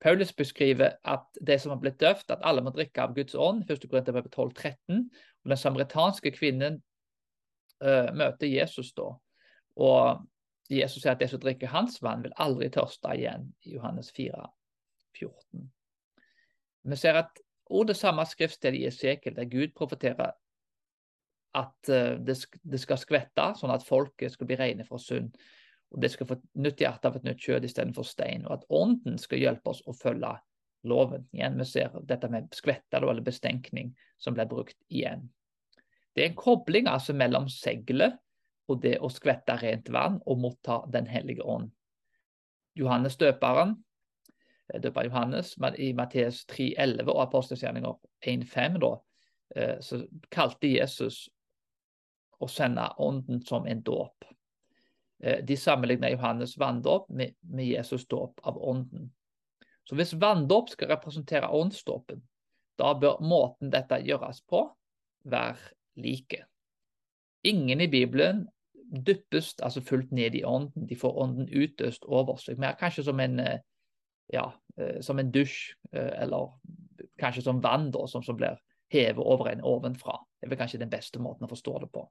Paulus 0.00 0.32
beskriver 0.32 0.92
at 1.04 1.40
det 1.46 1.60
som 1.60 1.72
har 1.72 1.80
blitt 1.80 2.00
døft, 2.00 2.30
at 2.30 2.44
alle 2.44 2.62
må 2.62 2.70
drikke 2.70 3.02
av 3.02 3.14
Guds 3.16 3.34
ånd, 3.34 3.64
1. 3.70 3.88
Korinterbrev 3.90 4.28
12,13. 4.28 5.00
Og 5.44 5.50
den 5.50 5.56
samaritanske 5.58 6.30
kvinnen 6.36 6.82
uh, 7.84 8.12
møter 8.16 8.48
Jesus 8.50 8.92
da. 8.96 9.10
Og 9.76 10.24
Jesus 10.70 11.02
sier 11.02 11.14
at 11.14 11.22
det 11.22 11.30
som 11.30 11.42
drikker 11.42 11.70
hans 11.70 12.00
vann, 12.02 12.24
vil 12.24 12.34
aldri 12.42 12.70
tørste 12.74 13.14
igjen, 13.14 13.50
i 13.66 13.76
Johannes 13.76 14.10
4, 14.16 14.48
14. 15.18 15.68
Vi 16.86 16.98
ser 17.00 17.22
at 17.22 17.42
og 17.66 17.88
det 17.88 17.96
samme 17.98 18.22
skriftstedet 18.22 18.78
i 18.78 18.86
Esekel, 18.86 19.34
der 19.34 19.48
Gud 19.50 19.72
profeterer 19.74 20.36
at 21.56 21.90
uh, 21.90 22.14
det, 22.22 22.80
skal 22.80 23.00
skvette, 23.00 23.52
sånn 23.58 23.74
at 23.74 23.86
folket 23.86 24.34
skal 24.34 24.46
bli 24.46 24.58
rene 24.60 24.86
fra 24.86 25.00
synd 25.02 25.34
og 25.94 26.02
det 26.02 26.10
skal 26.12 26.28
få 26.28 26.36
et 26.36 26.46
nytt 26.66 26.82
hjerte 26.82 27.08
av 27.08 27.16
et 27.16 27.26
nytt 27.26 27.42
kjød 27.42 27.66
istedenfor 27.68 28.06
stein. 28.06 28.46
Og 28.46 28.58
at 28.58 28.66
ånden 28.74 29.18
skal 29.22 29.42
hjelpe 29.42 29.72
oss 29.72 29.82
å 29.86 29.94
følge 29.96 30.34
loven. 30.86 31.26
Igjen, 31.34 31.58
Vi 31.58 31.64
ser 31.64 31.94
dette 32.02 32.28
med 32.28 32.50
skvette 32.54 32.98
eller 32.98 33.22
bestenkning 33.22 33.94
som 34.18 34.34
blir 34.34 34.48
brukt 34.50 34.76
igjen. 34.88 35.28
Det 36.16 36.24
er 36.24 36.30
en 36.30 36.38
kobling 36.38 36.86
altså 36.88 37.12
mellom 37.12 37.48
seglet 37.52 38.16
og 38.72 38.80
det 38.82 38.96
å 39.04 39.10
skvette 39.12 39.58
rent 39.60 39.90
vann 39.92 40.16
og 40.26 40.40
motta 40.40 40.80
Den 40.90 41.06
hellige 41.06 41.44
ånd. 41.44 41.68
Johannes 42.76 43.16
døperen 43.20 43.76
døper 44.82 45.04
Johannes. 45.04 45.54
I 45.78 45.92
Matteus 45.92 46.44
3,11 46.50 47.08
og 47.08 47.22
apostelskjerninger 47.22 47.94
1,5 48.26 48.78
da, 48.82 48.92
eh, 49.56 49.76
så 49.80 50.02
kalte 50.30 50.72
Jesus 50.72 51.28
å 52.40 52.48
sende 52.48 52.88
ånden 52.98 53.42
som 53.46 53.66
en 53.66 53.82
dåp. 53.82 54.24
Eh, 55.22 55.44
de 55.44 55.56
sammenligner 55.56 56.10
Johannes 56.16 56.56
vanndåp 56.58 57.08
med, 57.08 57.34
med 57.40 57.66
Jesus 57.66 58.06
dåp 58.06 58.40
av 58.42 58.58
ånden. 58.58 59.12
Så 59.84 59.94
hvis 59.94 60.16
vanndåp 60.18 60.68
skal 60.70 60.88
representere 60.88 61.48
åndsdåpen, 61.48 62.22
da 62.76 62.92
bør 62.94 63.22
måten 63.22 63.70
dette 63.70 64.02
gjøres 64.04 64.42
på, 64.50 64.66
være 65.24 65.75
like. 65.96 66.44
Ingen 67.46 67.80
i 67.80 67.88
Bibelen 67.90 68.46
dyppes 69.06 69.54
altså 69.62 69.80
fullt 69.80 70.12
ned 70.12 70.34
i 70.34 70.44
ånden. 70.44 70.86
De 70.88 70.96
får 70.96 71.18
ånden 71.22 71.48
utøst 71.48 72.04
over 72.04 72.38
seg. 72.40 72.58
Mer 72.58 72.76
kanskje 72.78 73.04
som 73.06 73.20
en, 73.20 73.40
eh, 73.40 73.58
ja, 74.32 74.50
eh, 74.78 75.00
som 75.00 75.18
en 75.18 75.32
dusj, 75.32 75.74
eh, 75.92 76.22
eller 76.22 76.52
kanskje 77.18 77.42
som 77.42 77.62
vann 77.62 77.90
da, 77.90 78.06
som, 78.06 78.22
som 78.22 78.36
blir 78.36 78.58
hevet 78.92 79.24
over 79.24 79.50
en 79.50 79.64
ovenfra. 79.64 80.18
Det 80.40 80.46
er 80.46 80.54
vel 80.54 80.58
kanskje 80.58 80.78
den 80.78 80.90
beste 80.90 81.18
måten 81.18 81.46
å 81.46 81.50
forstå 81.50 81.80
det 81.80 81.90
på. 81.92 82.06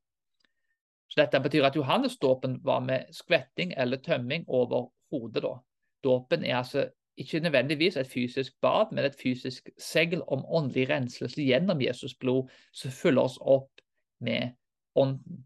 Så 1.07 1.21
Dette 1.21 1.39
betyr 1.39 1.63
at 1.63 1.75
Johannesdåpen 1.75 2.59
var 2.63 2.79
med 2.79 3.13
skvetting 3.13 3.73
eller 3.77 3.97
tømming 3.97 4.45
over 4.47 4.89
hodet. 5.11 5.43
da. 5.43 5.59
Dåpen 6.03 6.43
er 6.43 6.57
altså 6.57 6.89
ikke 7.17 7.39
nødvendigvis 7.39 7.97
et 7.97 8.07
fysisk 8.07 8.53
bad, 8.61 8.91
men 8.91 9.05
et 9.05 9.15
fysisk 9.15 9.69
segl 9.79 10.21
om 10.27 10.43
åndelig 10.45 10.89
renselse 10.89 11.41
gjennom 11.41 11.81
Jesus 11.81 12.15
blod, 12.15 12.49
som 12.73 12.91
fyller 12.91 13.21
oss 13.21 13.37
opp 13.41 13.74
med 14.23 14.55
ånden. 14.95 15.45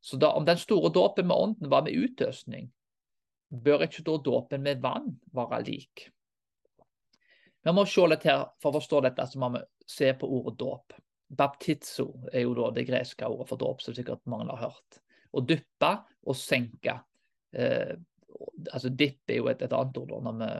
Så 0.00 0.16
da, 0.16 0.32
om 0.32 0.44
den 0.44 0.58
store 0.58 0.90
dåpen 0.94 1.26
med 1.26 1.36
ånden 1.36 1.70
var 1.70 1.82
med 1.86 1.96
utøsning, 1.96 2.70
bør 3.48 3.86
ikke 3.86 4.04
da 4.06 4.16
dåpen 4.24 4.62
med 4.62 4.80
vann 4.82 5.16
være 5.34 5.64
lik? 5.66 6.08
Vi 7.64 7.74
må 7.74 7.84
se 7.88 8.06
litt 8.06 8.24
her, 8.28 8.46
For 8.62 8.70
å 8.70 8.78
forstå 8.78 9.02
dette 9.04 9.26
så 9.26 9.40
må 9.42 9.50
vi 9.56 9.64
se 9.88 10.12
på 10.14 10.28
ordet 10.38 10.58
dåp. 10.60 10.94
Baptizo 11.28 12.06
er 12.32 12.46
jo 12.46 12.54
da 12.56 12.70
det 12.72 12.86
greske 12.88 13.26
ordet 13.26 13.48
for 13.50 13.60
dåp, 13.60 13.82
som 13.82 13.96
sikkert 13.96 14.24
mange 14.30 14.48
har 14.52 14.70
hørt. 14.70 15.00
Å 15.32 15.42
dyppe 15.44 15.90
og 16.24 16.36
senke. 16.38 16.94
Eh, 17.52 17.96
altså 18.72 18.88
Dipp 18.88 19.28
er 19.28 19.42
jo 19.42 19.50
et, 19.50 19.62
et 19.64 19.74
annet 19.74 20.00
ord. 20.00 20.14
når 20.24 20.38
vi 20.38 20.52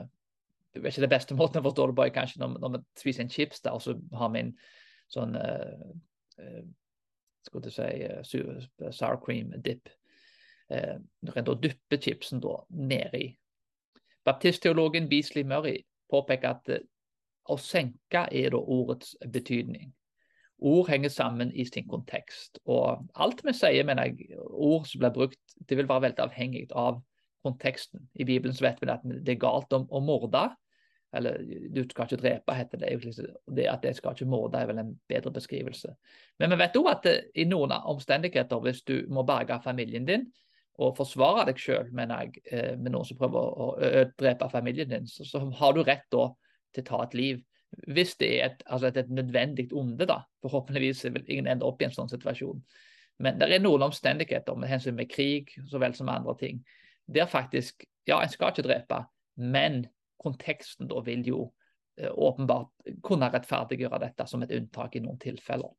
det 0.73 0.83
er 0.83 0.91
ikke 0.91 1.01
det 1.01 1.15
beste 1.15 1.35
måten 1.39 1.61
å 1.61 1.65
forstå 1.65 1.87
det 1.89 1.97
på, 1.97 2.07
kanskje 2.13 2.41
når, 2.43 2.59
når 2.61 2.75
vi 2.75 2.83
spiser 3.01 3.25
en 3.25 3.33
chips 3.33 3.63
der, 3.65 3.73
og 3.73 3.81
så 3.81 3.95
har 4.19 4.29
vi 4.35 4.43
en 4.45 4.51
sånn 5.09 5.33
uh, 5.33 6.61
skulle 7.49 7.73
si, 7.73 7.89
uh, 8.05 8.91
sour 8.95 9.19
cream 9.25 9.53
dip. 9.65 9.89
Når 10.69 11.37
en 11.39 11.45
da 11.47 11.53
dypper 11.57 11.97
chipsen 11.97 12.43
da 12.43 12.59
nedi. 12.69 13.31
Baptistteologen 14.27 15.07
Beasley 15.09 15.41
Murray 15.41 15.79
påpeker 16.13 16.51
at 16.51 16.69
å 17.49 17.57
senke 17.57 18.27
er 18.29 18.53
da 18.53 18.59
ordets 18.61 19.15
betydning. 19.33 19.89
Ord 20.59 20.89
henger 20.91 21.09
sammen 21.09 21.51
i 21.55 21.65
sin 21.65 21.87
kontekst. 21.87 22.59
Og 22.67 23.05
alt 23.15 23.43
vi 23.47 23.53
sier, 23.55 23.85
mener 23.87 24.09
jeg, 24.09 24.35
ord 24.37 24.87
som 24.89 25.01
blir 25.01 25.15
brukt, 25.15 25.41
det 25.69 25.77
vil 25.79 25.87
være 25.89 26.09
veldig 26.09 26.25
avhengig 26.25 26.65
av 26.75 26.99
konteksten. 27.47 28.03
I 28.19 28.27
Bibelen 28.27 28.55
så 28.55 28.67
vet 28.67 28.81
vi 28.83 28.91
at 28.91 29.05
det 29.07 29.37
er 29.37 29.41
galt 29.41 29.73
om 29.75 29.87
å 29.87 30.03
morde. 30.03 30.49
Eller 31.13 31.41
du 31.73 31.81
skal 31.89 32.05
ikke 32.05 32.21
drepe, 32.21 32.53
heter 32.53 32.81
det. 32.83 32.91
Liksom, 33.03 33.29
det 33.55 33.65
at 33.71 33.85
jeg 33.85 33.97
skal 33.97 34.13
ikke 34.13 34.29
morde 34.29 34.59
er 34.59 34.69
vel 34.69 34.81
en 34.81 34.93
bedre 35.09 35.31
beskrivelse. 35.33 35.93
Men 36.39 36.53
vi 36.53 36.59
vet 36.61 36.77
òg 36.77 36.89
at 36.91 37.07
i 37.33 37.47
noen 37.49 37.73
omstendigheter, 37.73 38.61
hvis 38.65 38.83
du 38.85 38.95
må 39.09 39.25
berge 39.27 39.57
familien 39.63 40.05
din 40.05 40.27
og 40.79 40.95
forsvare 40.95 41.47
deg 41.49 41.57
sjøl, 41.59 41.89
eh, 41.91 42.75
med 42.77 42.91
noen 42.93 43.05
som 43.05 43.17
prøver 43.19 43.39
å 43.39 43.71
drepe 44.19 44.47
familien 44.51 44.89
din, 44.89 45.07
så, 45.07 45.25
så, 45.27 45.41
har 45.59 45.73
du 45.75 45.81
rett 45.83 46.05
da 46.13 46.29
til 46.73 46.85
å 46.85 46.87
ta 46.87 47.01
et 47.03 47.17
liv. 47.17 47.41
Hvis 47.89 48.15
det 48.21 48.29
er 48.37 48.45
et, 48.45 48.63
altså 48.65 48.87
et, 48.87 49.01
et 49.01 49.09
nødvendig 49.09 49.67
onde, 49.75 50.05
da. 50.07 50.21
Forhåpentligvis 50.45 51.03
vil 51.09 51.25
ingen 51.27 51.49
ende 51.51 51.67
opp 51.67 51.81
i 51.81 51.89
en 51.89 51.95
sånn 51.95 52.09
situasjon. 52.09 52.61
Men 53.19 53.41
det 53.41 53.49
er 53.51 53.59
noen 53.59 53.89
omstendigheter 53.89 54.55
med 54.55 54.71
hensyn 54.71 54.95
med 54.95 55.09
krig 55.11 55.51
så 55.67 55.81
vel 55.81 55.97
som 55.97 56.09
andre 56.09 56.37
ting 56.39 56.61
der 57.13 57.25
faktisk 57.25 57.85
Ja, 58.07 58.23
en 58.23 58.29
skal 58.29 58.49
ikke 58.49 58.65
drepe, 58.65 59.03
men 59.37 59.83
konteksten 60.21 60.89
da 60.89 61.01
vil 61.05 61.25
jo 61.27 61.41
eh, 61.99 62.11
åpenbart 62.11 62.91
kunne 63.05 63.31
rettferdiggjøre 63.33 64.01
dette 64.05 64.27
som 64.29 64.43
et 64.45 64.53
unntak 64.55 64.95
i 64.95 65.03
noen 65.03 65.19
tilfeller. 65.21 65.71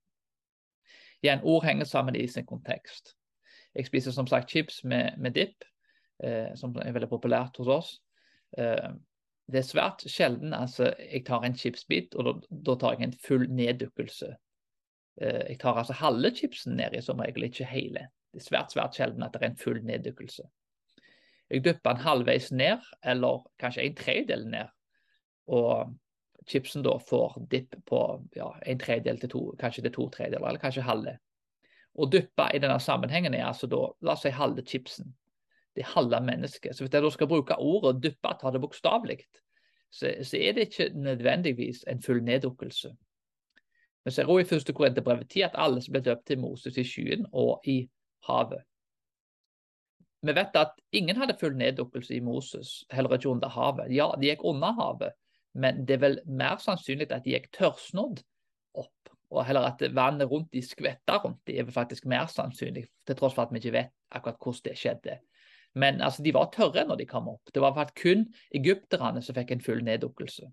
Igjen, 1.20 1.42
ord 1.44 1.66
henger 1.66 1.88
sammen 1.88 2.16
i 2.16 2.26
sin 2.28 2.46
kontekst. 2.48 3.14
Jeg 3.76 3.86
spiser 3.86 4.14
som 4.14 4.26
sagt 4.26 4.50
chips 4.50 4.80
med, 4.84 5.18
med 5.20 5.36
dipp, 5.36 5.64
eh, 6.24 6.50
som 6.56 6.74
er 6.80 6.94
veldig 6.96 7.10
populært 7.10 7.60
hos 7.60 7.70
oss. 7.70 7.90
Eh, 8.58 8.90
det 9.50 9.60
er 9.60 9.66
svært 9.66 10.04
sjelden 10.06 10.54
altså, 10.54 10.92
jeg 11.00 11.24
tar 11.26 11.44
en 11.44 11.56
chipsbit, 11.58 12.14
og 12.14 12.44
da, 12.48 12.76
tar 12.78 12.96
jeg 12.96 13.08
en 13.08 13.18
full 13.26 13.46
neddukkelse. 13.50 14.30
Eh, 15.20 15.42
jeg 15.52 15.58
tar 15.62 15.78
altså 15.80 15.96
halve 15.98 16.32
chipsen 16.36 16.78
nedi, 16.78 17.02
som 17.04 17.20
regel, 17.22 17.48
ikke 17.48 17.68
hele. 17.68 18.08
Det 18.30 18.42
er 18.42 18.46
svært 18.46 18.74
svært 18.74 18.98
sjelden 18.98 19.26
at 19.26 19.34
det 19.34 19.42
er 19.42 19.50
en 19.50 19.60
full 19.60 19.80
neddukkelse. 19.86 20.46
Jeg 21.50 21.64
dypper 21.64 21.96
den 21.96 22.04
halvveis 22.04 22.52
ned, 22.52 22.84
eller 23.04 23.42
kanskje 23.58 23.82
en 23.82 23.96
tredjedel 23.98 24.46
ned. 24.50 24.70
Og 25.50 25.94
chipsen 26.48 26.84
da 26.86 26.94
får 26.98 27.40
dipp 27.50 27.74
på 27.86 28.02
ja, 28.36 28.52
en 28.66 28.78
tredjedel 28.78 29.18
til 29.20 29.32
to, 29.32 29.42
kanskje 29.60 29.84
til 29.86 29.94
to 29.96 30.08
tredjedeler, 30.14 30.48
eller 30.48 30.62
kanskje 30.62 30.86
halve. 30.86 31.16
Å 31.98 32.06
dyppe 32.06 32.46
i 32.54 32.60
denne 32.62 32.78
sammenhengen 32.80 33.34
er 33.34 33.48
altså 33.48 33.66
da, 33.70 33.82
la 34.06 34.14
oss 34.14 34.22
si 34.24 34.32
halve 34.34 34.62
chipsen. 34.66 35.10
Det 35.74 35.82
er 35.82 35.92
halve 35.94 36.20
mennesket. 36.22 36.74
Så 36.76 36.84
hvis 36.84 36.94
jeg 36.94 37.02
da 37.02 37.10
skal 37.10 37.30
bruke 37.30 37.58
ordet 37.58 37.98
dyppe, 38.02 38.34
ta 38.38 38.50
det 38.54 38.62
bokstavelig, 38.62 39.18
så, 39.90 40.12
så, 40.22 40.36
er 40.38 40.54
det 40.54 40.68
ikke 40.68 40.90
nødvendigvis 40.94 41.84
en 41.90 42.02
full 42.02 42.22
neddukkelse. 42.22 42.92
Vi 44.04 44.10
ser 44.14 44.30
også 44.30 44.44
i 44.44 44.48
første 44.48 44.72
Korinterbrev 44.72 45.24
10 45.26 45.42
at 45.50 45.58
alle 45.58 45.82
som 45.82 45.92
ble 45.92 46.02
døpt 46.06 46.26
til 46.30 46.38
Moses 46.40 46.78
i 46.78 46.86
skyen 46.86 47.26
og 47.32 47.66
i 47.68 47.82
havet. 48.28 48.62
Vi 50.20 50.34
vet 50.36 50.56
at 50.60 50.74
ingen 50.92 51.16
hadde 51.16 51.38
full 51.40 51.54
neddukkelse 51.56 52.14
i 52.18 52.20
Moses, 52.24 52.82
heller 52.92 53.16
ikke 53.16 53.30
under 53.30 53.48
havet. 53.48 53.88
Ja, 53.94 54.10
de 54.20 54.28
gikk 54.28 54.44
under 54.44 54.74
havet, 54.76 55.16
men 55.56 55.86
det 55.88 55.96
er 55.96 56.02
vel 56.04 56.18
mer 56.28 56.60
sannsynlig 56.60 57.08
at 57.08 57.24
de 57.24 57.34
gikk 57.36 57.48
tørrsnodd 57.56 58.20
opp. 58.76 59.14
Og 59.30 59.44
heller 59.46 59.70
at 59.70 59.82
vannet 59.94 60.28
rundt 60.28 60.50
de 60.52 60.60
skvetta 60.64 61.20
rundt 61.22 61.40
de 61.48 61.56
er 61.56 61.68
vel 61.68 61.74
faktisk 61.74 62.08
mer 62.10 62.28
sannsynlig, 62.28 62.84
til 63.06 63.16
tross 63.16 63.36
for 63.36 63.46
at 63.46 63.54
vi 63.54 63.62
ikke 63.62 63.76
vet 63.78 63.92
akkurat 64.10 64.40
hvordan 64.42 64.66
det 64.66 64.76
skjedde. 64.78 65.18
Men 65.80 66.00
altså, 66.02 66.22
de 66.26 66.34
var 66.34 66.50
tørre 66.52 66.84
når 66.84 66.98
de 66.98 67.06
kom 67.06 67.28
opp. 67.30 67.52
Det 67.54 67.62
var 67.62 67.76
faktisk 67.76 68.02
kun 68.02 68.24
egypterne 68.58 69.22
som 69.22 69.36
fikk 69.36 69.54
en 69.54 69.62
full 69.64 69.84
neddukkelse. 69.86 70.50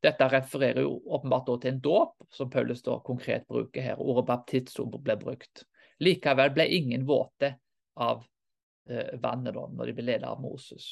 Dette 0.00 0.28
refererer 0.32 0.84
jo 0.84 1.00
åpenbart 1.12 1.48
til 1.60 1.74
en 1.74 1.80
dåp, 1.84 2.14
som 2.32 2.50
Paulus 2.52 2.84
da 2.84 2.98
konkret 3.04 3.46
bruker 3.48 3.84
her. 3.84 4.00
Ordet 4.00 4.26
baptizo 4.28 4.86
ble 4.92 5.16
brukt. 5.20 5.64
Likevel 6.00 6.52
ble 6.56 6.68
ingen 6.72 7.04
våte 7.08 7.54
av 8.00 8.22
vannet 9.22 9.54
da, 9.54 9.66
når 9.68 9.90
de 9.90 9.94
ble 9.96 10.06
ledet 10.08 10.28
av 10.28 10.40
Moses. 10.42 10.86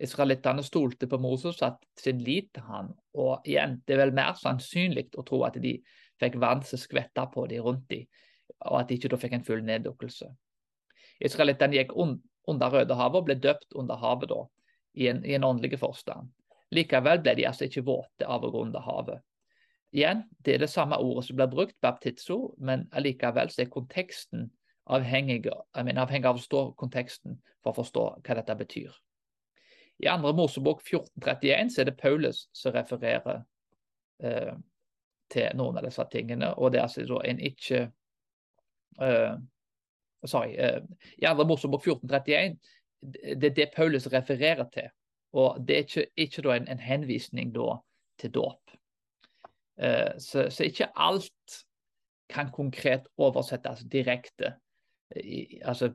Israelittene 0.00 0.62
stolte 0.64 1.06
på 1.06 1.18
Moses, 1.20 1.58
satte 1.60 2.00
sin 2.00 2.22
lit 2.24 2.48
til 2.56 2.64
han. 2.64 2.88
Og 3.20 3.44
igjen, 3.48 3.78
det 3.84 3.96
er 3.96 4.04
vel 4.06 4.14
mer 4.16 4.32
sannsynlig 4.40 5.10
å 5.20 5.24
tro 5.28 5.42
at 5.44 5.58
de 5.60 5.74
fikk 6.20 6.38
vann 6.40 6.62
som 6.64 6.80
skvetta 6.80 7.26
på 7.32 7.46
de 7.50 7.60
rundt 7.60 7.88
dem, 7.92 8.06
og 8.64 8.80
at 8.80 8.88
de 8.88 8.96
ikke 8.96 9.10
da 9.12 9.18
fikk 9.20 9.36
en 9.36 9.44
full 9.44 9.64
neddukkelse. 9.64 10.28
Israelittene 11.20 11.76
gikk 11.76 11.92
under 11.96 12.72
Rødehavet 12.72 13.20
og 13.20 13.26
ble 13.28 13.36
døpt 13.40 13.76
under 13.76 14.00
havet 14.00 14.32
da, 14.32 14.44
i 14.96 15.10
en, 15.12 15.24
i 15.24 15.36
en 15.36 15.44
åndelig 15.44 15.80
forstand. 15.80 16.30
Likevel 16.72 17.20
ble 17.20 17.34
de 17.36 17.48
altså 17.48 17.66
ikke 17.66 17.84
våte 17.84 18.26
av 18.26 18.44
å 18.46 18.52
gå 18.52 18.64
under 18.68 18.84
havet. 18.84 19.20
Igjen, 19.92 20.22
det 20.38 20.54
er 20.54 20.62
det 20.62 20.70
samme 20.70 21.00
ordet 21.02 21.26
som 21.26 21.36
blir 21.36 21.50
brukt, 21.50 21.76
baptizo, 21.82 22.54
men 22.62 22.86
allikevel 22.94 23.50
så 23.50 23.64
er 23.64 23.72
konteksten 23.72 24.48
avhengig, 24.90 25.46
mener, 25.76 26.02
avhengig 26.02 26.28
av 26.28 26.38
å 26.38 26.40
forstå 26.40 26.64
konteksten 26.80 27.38
for 27.62 27.72
å 27.72 27.78
forstå 27.80 28.06
hva 28.26 28.36
dette 28.38 28.56
betyr. 28.58 28.96
I 30.00 30.08
andre 30.08 30.32
Mosebok 30.32 30.80
1431 30.80 31.74
så 31.74 31.82
er 31.82 31.90
det 31.90 31.96
Paulus 32.00 32.46
som 32.56 32.72
refererer 32.72 33.42
eh, 34.24 34.54
til 35.30 35.56
noen 35.58 35.78
av 35.78 35.84
disse 35.86 36.06
tingene. 36.12 36.54
og 36.56 36.72
det 36.72 36.80
er 36.80 36.86
altså 36.88 37.20
en 37.24 37.40
ikke 37.40 37.80
eh, 39.00 39.34
Sorry. 40.24 40.52
Eh, 40.52 40.82
I 41.22 41.24
andre 41.24 41.46
Mosebok 41.48 41.86
1431 41.86 42.58
det 43.40 43.44
er 43.44 43.54
det 43.56 43.70
Paulus 43.76 44.06
refererer 44.12 44.68
til. 44.72 44.90
Og 45.32 45.68
det 45.68 45.76
er 45.76 45.86
ikke, 45.86 46.06
ikke 46.16 46.56
en, 46.56 46.68
en, 46.68 46.78
henvisning 46.78 47.54
da, 47.54 47.78
til 48.18 48.34
dåp. 48.34 48.74
Uh, 49.80 50.12
så, 50.18 50.50
så, 50.50 50.64
ikke 50.64 50.90
alt 50.96 51.64
kan 52.28 52.50
konkret 52.52 53.06
oversettes 53.16 53.80
direkte 53.92 54.52
i, 55.16 55.60
altså, 55.64 55.92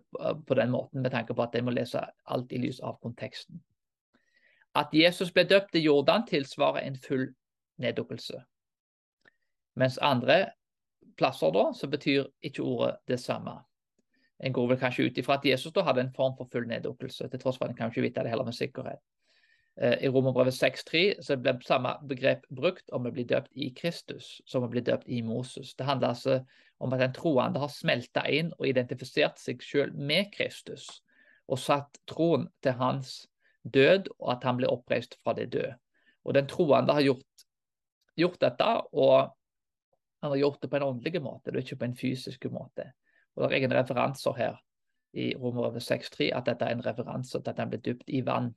på 0.47 0.53
den 0.53 0.71
måten, 0.71 1.01
med 1.01 1.11
tanke 1.11 1.33
på 1.33 1.43
at 1.43 1.55
en 1.55 1.65
må 1.65 1.71
lese 1.71 2.01
alt 2.25 2.51
i 2.51 2.59
lys 2.59 2.79
av 2.83 2.99
konteksten. 3.03 3.61
At 4.75 4.91
Jesus 4.93 5.31
ble 5.31 5.45
døpt 5.47 5.75
i 5.75 5.85
Jordan, 5.85 6.25
tilsvarer 6.27 6.83
en 6.83 6.97
full 6.99 7.29
neddukkelse. 7.79 8.41
Mens 9.79 9.97
andre 10.03 10.45
plasser 11.19 11.51
da, 11.55 11.69
så 11.75 11.87
betyr 11.87 12.27
ikke 12.43 12.63
ordet 12.63 12.97
det 13.07 13.19
samme. 13.23 13.55
En 14.43 14.53
går 14.53 14.67
vel 14.73 14.79
kanskje 14.79 15.07
ut 15.07 15.17
ifra 15.17 15.37
at 15.39 15.47
Jesus 15.47 15.71
da 15.71 15.83
hadde 15.87 16.03
en 16.03 16.15
form 16.15 16.35
for 16.37 16.51
full 16.51 16.67
neddukkelse, 16.67 17.29
til 17.31 17.39
tross 17.39 17.57
for 17.57 17.67
at 17.67 17.71
en 17.71 17.77
kan 17.77 17.91
ikke 17.91 18.03
vite 18.03 18.23
det 18.23 18.33
heller 18.33 18.47
med 18.47 18.57
sikkerhet. 18.57 18.99
Eh, 19.81 20.05
I 20.05 20.09
Romerbrevet 20.09 20.55
6,3 20.55 21.21
så 21.23 21.35
ble 21.39 21.57
samme 21.65 21.95
begrep 22.07 22.45
brukt 22.49 22.89
om 22.95 23.07
å 23.07 23.13
bli 23.13 23.25
døpt 23.27 23.51
i 23.59 23.71
Kristus 23.75 24.37
som 24.47 24.63
å 24.63 24.71
bli 24.71 24.83
døpt 24.85 25.09
i 25.11 25.21
Moses. 25.25 25.73
Det 25.75 25.87
handler 25.87 26.13
altså 26.13 26.39
om 26.79 26.93
at 26.95 27.03
den 27.03 27.15
troende 27.15 27.59
har 27.59 27.71
smelta 27.71 28.25
inn 28.31 28.51
og 28.57 28.67
identifisert 28.67 29.39
seg 29.39 29.63
selv 29.63 29.95
med 29.95 30.31
Kristus, 30.35 30.87
og 31.47 31.59
satt 31.61 31.99
troen 32.09 32.47
til 32.63 32.75
hans 32.79 33.25
død, 33.63 34.09
og 34.19 34.31
at 34.35 34.45
han 34.47 34.59
ble 34.59 34.69
oppreist 34.71 35.17
fra 35.23 35.35
det 35.37 35.51
døde. 35.53 35.75
Og 36.25 36.33
den 36.33 36.47
troende 36.49 36.93
har 36.93 37.05
gjort, 37.05 37.45
gjort 38.17 38.39
dette, 38.41 38.69
og 38.97 39.31
han 40.23 40.31
har 40.31 40.39
gjort 40.41 40.61
det 40.61 40.69
på 40.71 40.79
en 40.79 40.87
åndelig 40.87 41.21
måte, 41.21 41.51
er 41.51 41.61
ikke 41.61 41.77
på 41.81 41.85
en 41.85 41.97
fysisk 41.97 42.47
måte. 42.51 42.91
Og 43.35 43.43
Det 43.43 43.51
er 43.51 43.57
ingen 43.59 43.75
referanser 43.75 44.33
her 44.33 44.61
i 45.13 45.33
Romerbrevet 45.35 45.83
6,3 45.83 46.31
at 46.35 46.47
dette 46.47 46.65
er 46.65 46.75
en 46.75 46.85
referanse 46.85 47.39
til 47.39 47.51
at 47.51 47.59
han 47.59 47.69
ble 47.69 47.79
dypt 47.83 48.09
i 48.09 48.23
vann. 48.25 48.55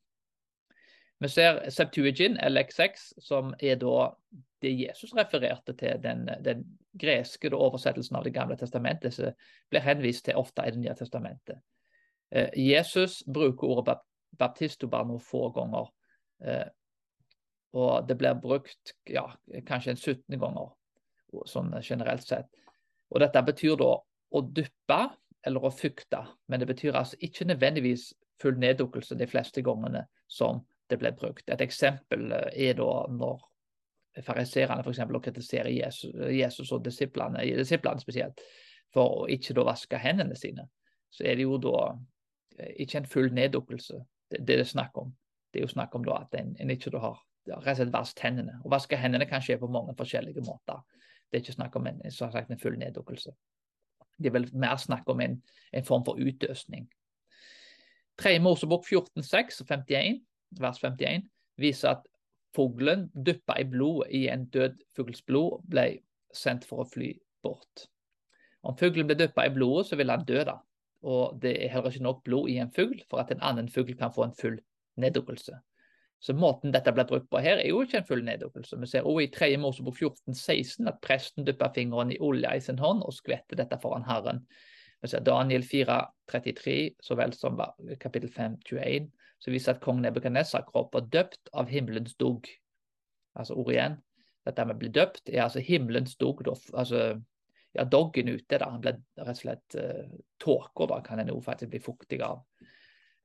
Vi 1.19 1.29
ser 1.29 1.71
Septuagin, 1.71 2.39
LX6, 2.39 3.13
som 3.21 3.55
er 3.61 3.79
da 3.81 4.11
det 4.63 4.75
Jesus 4.75 5.15
refererte 5.15 5.75
til, 5.79 5.99
den, 6.03 6.29
den 6.45 6.65
greske 6.99 7.51
oversettelsen 7.55 8.17
av 8.17 8.25
Det 8.25 8.35
gamle 8.35 8.57
testamentet, 8.57 9.15
som 9.15 9.35
blir 9.71 9.83
henvist 9.83 10.25
til 10.27 10.39
ofte 10.39 10.67
i 10.67 10.71
Det 10.75 10.83
nye 10.83 10.95
testamentet. 10.95 11.61
Eh, 12.31 12.51
Jesus 12.55 13.23
bruker 13.27 13.67
ordet 13.67 13.99
baptisto 14.39 14.89
bare 14.89 15.09
noen 15.09 15.23
få 15.23 15.49
ganger. 15.55 15.91
Eh, 16.45 16.67
og 17.79 18.09
det 18.09 18.17
blir 18.19 18.39
brukt 18.41 18.95
ja, 19.11 19.27
kanskje 19.67 19.91
en 19.91 20.01
17 20.01 20.39
ganger, 20.41 20.71
sånn 21.47 21.75
generelt 21.83 22.25
sett. 22.27 22.49
Og 23.11 23.21
dette 23.21 23.43
betyr 23.43 23.77
da 23.81 23.93
å 23.99 24.43
dyppe 24.43 25.03
eller 25.47 25.65
å 25.65 25.73
fukte, 25.73 26.25
men 26.47 26.61
det 26.61 26.69
betyr 26.69 26.97
altså 26.97 27.19
ikke 27.25 27.47
nødvendigvis 27.49 28.11
full 28.43 28.59
neddukkelse 28.59 29.17
de 29.19 29.27
fleste 29.27 29.63
gangene 29.63 30.05
som 30.31 30.63
det 30.89 30.99
ble 31.01 31.13
brukt. 31.17 31.49
Et 31.51 31.65
eksempel 31.65 32.33
eh, 32.33 32.69
er 32.69 32.79
da 32.79 32.91
når 33.13 33.45
fariserene 34.25 34.83
f.eks. 34.83 35.05
kritiserer 35.23 35.71
Jesus, 35.71 36.15
Jesus 36.35 36.73
og 36.73 36.85
disiplene, 36.85 37.45
disiplene 37.59 38.03
spesielt, 38.03 38.41
for 38.95 39.23
å 39.23 39.27
ikke 39.31 39.55
da 39.55 39.67
vaske 39.69 40.01
hendene 40.01 40.37
sine. 40.37 40.65
Så 41.13 41.25
er 41.25 41.39
det 41.39 41.47
jo 41.47 41.59
da 41.63 41.79
eh, 42.59 42.75
ikke 42.85 43.03
en 43.03 43.11
full 43.11 43.33
neddukkelse 43.37 44.01
det, 44.31 44.45
det 44.49 44.61
er 44.61 44.69
snakk 44.69 44.97
om. 45.01 45.13
Det 45.53 45.61
er 45.61 45.67
jo 45.67 45.73
snakk 45.73 45.95
om 45.97 46.05
da 46.05 46.23
at 46.23 46.35
en, 46.41 46.55
en 46.61 46.71
ikke 46.73 46.93
da 46.93 47.03
har 47.05 47.21
rett 47.49 47.73
og 47.73 47.81
slett 47.81 47.95
vasket 47.95 48.27
hendene. 48.27 48.59
Å 48.65 48.73
vaske 48.73 48.99
hendene 49.01 49.29
kan 49.29 49.45
skje 49.45 49.57
på 49.61 49.71
mange 49.73 49.95
forskjellige 49.97 50.45
måter. 50.45 50.83
Det 51.29 51.39
er 51.39 51.45
ikke 51.45 51.57
snakk 51.57 51.77
om 51.77 51.89
en, 51.89 52.03
sagt, 52.13 52.51
en 52.51 52.61
full 52.61 52.77
neddukkelse. 52.81 53.33
Det 54.19 54.31
er 54.31 54.35
vel 54.35 54.49
mer 54.59 54.77
snakk 54.81 55.09
om 55.09 55.21
en, 55.25 55.39
en 55.73 55.87
form 55.87 56.05
for 56.05 56.21
utøsning. 56.21 56.89
3. 58.19 58.39
Mosebok 58.43 58.85
14,6 58.85 59.63
og 59.63 59.69
51 59.71 60.19
vers 60.61 60.81
51, 60.83 61.27
viser 61.61 61.97
at 61.97 62.07
fuglen 62.57 63.09
dyppa 63.15 63.59
i 63.61 63.67
blod 63.69 64.09
i 64.15 64.27
en 64.33 64.47
død 64.55 64.79
fugls 64.97 65.23
blod, 65.27 65.63
ble 65.69 66.01
sendt 66.35 66.67
for 66.69 66.83
å 66.83 66.89
fly 66.89 67.13
bort. 67.45 67.87
Om 68.67 68.77
fuglen 68.79 69.09
ble 69.09 69.17
dyppa 69.19 69.47
i 69.47 69.55
blodet, 69.55 69.89
så 69.91 69.99
vil 69.99 70.11
han 70.13 70.27
dø 70.29 70.43
da. 70.47 70.59
Og 71.07 71.39
det 71.43 71.55
er 71.63 71.73
heller 71.73 71.95
ikke 71.95 72.07
nok 72.09 72.25
blod 72.27 72.51
i 72.51 72.59
en 72.63 72.73
fugl 72.75 72.99
for 73.11 73.23
at 73.23 73.31
en 73.33 73.43
annen 73.45 73.69
fugl 73.71 73.95
kan 73.99 74.13
få 74.15 74.27
en 74.27 74.39
full 74.39 74.59
neddukkelse. 74.99 75.55
Så 76.19 76.35
måten 76.35 76.73
dette 76.75 76.91
ble 76.91 77.05
brukt 77.07 77.29
på 77.31 77.39
her, 77.39 77.61
er 77.63 77.69
jo 77.71 77.85
ikke 77.85 78.01
en 78.01 78.09
full 78.09 78.25
neddukkelse. 78.27 78.81
Vi 78.81 78.89
ser 78.91 79.07
også 79.07 79.23
i 79.23 79.31
3. 79.37 79.51
Mosebok 79.63 79.95
14, 79.95 80.35
16 80.35 80.91
at 80.91 80.99
presten 81.05 81.47
dyppa 81.47 81.71
fingeren 81.75 82.11
i 82.11 82.19
olje 82.19 82.51
i 82.51 82.65
sin 82.65 82.81
hånd 82.83 83.05
og 83.07 83.15
skvetter 83.15 83.61
dette 83.61 83.79
foran 83.83 84.09
Herren. 84.09 84.43
Vi 84.99 85.13
ser 85.13 85.23
Daniel 85.23 85.63
4, 85.63 86.01
33, 86.33 86.79
så 87.07 87.15
vel 87.15 87.37
som 87.39 87.61
kapittel 88.03 88.33
5, 88.35 88.59
21 88.67 89.07
som 89.39 89.55
viser 89.55 89.75
at 89.75 89.83
kong 89.83 90.03
Nebukadnesar 90.03 90.65
kropp 90.67 90.95
var 90.95 91.07
døpt 91.13 91.51
av 91.53 91.71
himmelens 91.71 92.17
dugg. 92.19 92.49
Altså 93.39 93.55
ord 93.59 93.73
igjen. 93.73 93.99
Dette 94.47 94.65
med 94.65 94.79
å 94.79 94.81
bli 94.81 94.91
døpt 94.95 95.31
er 95.31 95.45
altså 95.45 95.63
himmelens 95.63 96.17
dugg. 96.19 96.43
Altså, 96.49 97.21
ja, 97.77 97.85
doggen 97.85 98.33
ute. 98.33 98.59
da, 98.59 98.71
Han 98.71 98.83
ble 98.83 98.97
rett 99.21 99.37
og 99.37 99.39
slett 99.39 99.79
uh, 99.79 100.09
tåka, 100.43 100.89
da, 100.91 101.01
kan 101.05 101.23
en 101.23 101.31
faktisk 101.43 101.71
bli 101.71 101.83
fuktig 101.85 102.21
av. 102.25 102.43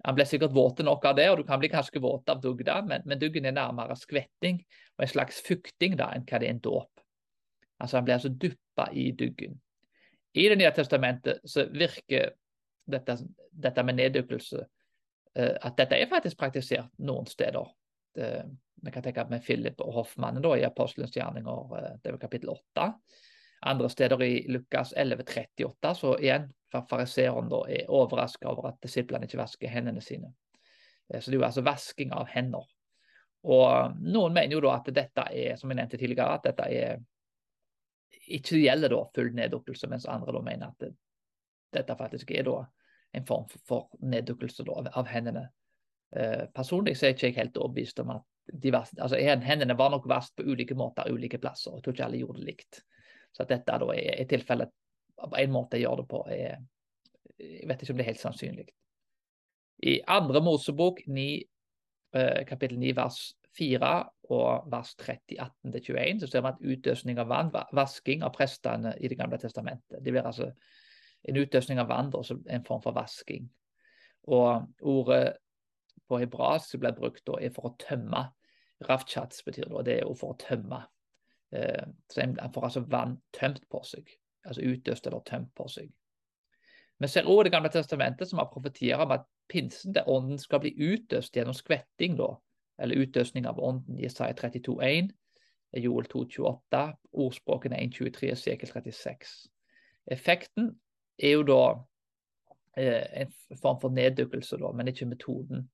Han 0.04 0.18
ble 0.18 0.26
sikkert 0.28 0.54
våt 0.54 0.84
nok 0.84 1.06
av 1.08 1.16
det, 1.16 1.30
og 1.32 1.40
du 1.40 1.44
kan 1.48 1.62
bli 1.62 1.72
ganske 1.72 2.00
våt 2.04 2.30
av 2.30 2.42
dugg, 2.44 2.66
da, 2.68 2.82
men, 2.84 3.06
men 3.08 3.20
duggen 3.22 3.48
er 3.48 3.56
nærmere 3.56 3.96
skvetting 3.96 4.60
og 4.98 5.06
en 5.06 5.14
slags 5.14 5.40
fukting 5.46 5.96
da, 5.96 6.10
enn 6.12 6.26
hva 6.28 6.42
det 6.42 6.50
er 6.50 6.58
en 6.58 6.64
dåp. 6.66 7.04
Altså 7.80 7.98
Han 7.98 8.06
ble 8.06 8.18
altså 8.18 8.30
duppa 8.30 8.90
i 8.92 9.12
duggen. 9.18 9.56
I 10.34 10.50
Det 10.50 10.58
nye 10.60 10.74
testamentet 10.76 11.40
så 11.48 11.66
virker 11.72 12.34
dette, 12.90 13.16
dette 13.64 13.84
med 13.86 14.02
neddykkelse 14.02 14.66
Eh, 14.66 14.83
at 15.34 15.78
dette 15.80 15.98
er 15.98 16.10
faktisk 16.12 16.38
praktisert 16.38 16.92
noen 17.02 17.26
steder. 17.26 17.72
Vi 18.84 18.92
kan 18.92 19.04
tenke 19.04 19.24
med 19.30 19.44
Philip 19.44 19.80
og 19.82 19.94
hoffmannen 19.94 20.44
da, 20.44 20.58
i 20.60 20.66
Apostelens 20.68 21.14
gjerninger, 21.16 21.76
eh, 21.78 21.92
det 22.04 22.12
er 22.12 22.18
kapittel 22.20 22.52
8. 22.52 22.90
Andre 23.72 23.90
steder 23.90 24.24
i 24.26 24.34
Lukas 24.52 24.92
11,38 24.94 25.94
så 25.96 26.18
igjen 26.20 26.50
fariseeren 26.74 27.48
er 27.70 27.88
overraska 27.88 28.50
over 28.50 28.74
at 28.74 28.82
disiplene 28.84 29.30
ikke 29.30 29.40
vasker 29.40 29.72
hendene 29.72 30.04
sine. 30.04 30.34
Eh, 31.08 31.22
så 31.22 31.32
det 31.32 31.38
er 31.38 31.40
jo 31.40 31.48
altså 31.48 31.64
vasking 31.64 32.12
av 32.12 32.28
hender. 32.34 32.68
Og 33.44 33.96
Noen 34.04 34.36
mener 34.36 34.58
jo 34.58 34.64
da 34.68 34.76
at 34.82 34.92
dette 34.92 35.30
er 35.32 35.56
som 35.60 35.72
jeg 35.72 35.80
nevnte 35.80 36.00
tidligere, 36.00 36.36
at 36.36 36.52
dette 36.52 36.68
er 36.68 37.00
ikke 38.36 38.60
gjelder 38.60 38.92
da 38.92 39.02
full 39.16 39.32
neddukkelse, 39.36 39.88
mens 39.92 40.12
andre 40.12 40.36
da 40.36 40.44
mener 40.44 40.72
at 40.72 40.84
det, 40.84 40.94
dette 41.76 41.96
faktisk 42.00 42.36
er 42.36 42.52
da 42.52 42.60
en 43.14 43.26
form 43.26 43.46
for 43.68 43.90
neddukkelse 44.02 44.66
av 44.70 45.08
hendene. 45.10 45.48
Eh, 46.16 46.46
personlig 46.54 46.96
så 46.98 47.08
er 47.08 47.16
ikke 47.16 47.30
jeg 47.30 47.38
helt 47.40 47.58
overbevist 47.58 48.02
om 48.04 48.16
at 48.18 48.30
var, 48.74 48.90
altså, 49.00 49.18
hendene 49.18 49.78
var 49.80 49.94
nok 49.94 50.08
verst 50.10 50.36
på 50.36 50.44
ulike 50.44 50.76
måter 50.76 51.12
ulike 51.12 51.40
plasser. 51.40 51.78
Jeg 51.78 51.84
tror 51.84 51.96
ikke 51.96 52.06
alle 52.06 52.22
gjorde 52.22 52.42
det 52.42 52.50
likt. 52.50 52.82
Så 53.34 53.46
at 53.46 53.54
dette 53.54 53.78
da 53.80 53.92
er 53.96 54.22
er 54.22 54.30
tilfellet 54.30 54.74
på 55.18 55.38
en 55.40 55.54
måte 55.54 55.78
jeg 55.78 55.86
gjør 55.86 56.02
det 56.02 56.08
på, 56.10 56.24
er, 56.28 56.58
jeg 57.40 57.70
vet 57.70 57.82
ikke 57.82 57.94
om 57.94 58.02
det 58.02 58.04
er 58.04 58.12
helt 58.12 58.22
sannsynlig. 58.24 58.68
I 59.84 60.02
andre 60.08 60.42
Mosebok 60.44 61.02
9, 61.08 61.28
eh, 62.16 62.44
kapittel 62.46 62.80
9 62.80 62.96
vers 62.96 63.22
4 63.58 63.90
og 64.34 64.70
vers 64.72 64.94
30, 65.00 65.38
18-21 65.40 66.24
så 66.24 66.30
ser 66.30 66.44
vi 66.44 66.52
at 66.52 66.64
utøsning 66.64 67.20
av 67.22 67.30
vann, 67.30 67.52
vasking 67.76 68.24
av 68.26 68.34
prestene 68.36 68.96
i 69.00 69.08
Det 69.08 69.18
gamle 69.18 69.38
testamentet. 69.38 70.00
Det 70.02 70.12
blir 70.12 70.26
altså 70.26 70.52
en 71.24 71.40
utøsning 71.40 71.80
av 71.80 71.90
vann, 71.90 72.12
altså 72.16 72.38
en 72.50 72.66
form 72.66 72.82
for 72.84 72.96
vasking. 72.96 73.48
Og 74.24 74.68
ordet 74.82 75.36
på 76.08 76.20
hebraisk 76.20 76.74
som 76.74 76.84
ble 76.84 76.94
brukt 76.96 77.24
da, 77.28 77.40
er 77.40 77.54
for 77.56 77.72
å 77.72 77.76
tømme. 77.80 78.26
Rafchats 78.84 79.44
betyr 79.46 79.72
og 79.72 79.86
det 79.88 80.00
er 80.00 80.08
jo 80.08 80.16
for 80.20 80.34
å 80.34 80.40
tømme. 80.40 80.84
Eh, 81.56 81.86
så 82.12 82.22
En 82.22 82.54
får 82.54 82.64
altså 82.64 82.86
vann 82.88 83.18
tømt 83.34 83.64
på 83.70 83.84
seg, 83.84 84.10
altså 84.46 84.62
utøst 84.62 85.08
eller 85.08 85.24
tømt 85.26 85.54
på 85.56 85.68
seg. 85.68 85.92
Vi 87.00 87.08
ser 87.08 87.26
også 87.28 87.44
Det 87.44 87.52
gamle 87.52 87.70
testamentet 87.70 88.30
som 88.30 88.40
har 88.40 88.52
profetier 88.54 88.98
om 88.98 89.12
at 89.12 89.26
pinsen, 89.50 89.94
der 89.94 90.10
ånden 90.10 90.40
skal 90.40 90.60
bli 90.60 90.72
utøst 90.78 91.36
gjennom 91.36 91.54
skvetting, 91.54 92.18
da, 92.18 92.36
eller 92.80 93.02
utøsning 93.02 93.46
av 93.46 93.60
ånden, 93.60 94.00
Jesaja 94.00 94.34
32,1, 94.34 95.12
Joel 95.74 96.06
2,28, 96.06 96.84
ordspråkene 97.14 97.80
1,23 97.82 98.32
og 98.32 98.38
Sekel 98.38 98.70
36. 98.70 99.50
Effekten 100.12 100.80
er 101.18 101.36
jo 101.38 101.44
da 101.48 101.62
eh, 102.78 103.24
en 103.24 103.34
form 103.62 103.80
for 103.82 103.94
neddukkelse, 103.94 104.58
da, 104.62 104.72
men 104.72 104.92
ikke 104.92 105.10
metoden. 105.10 105.68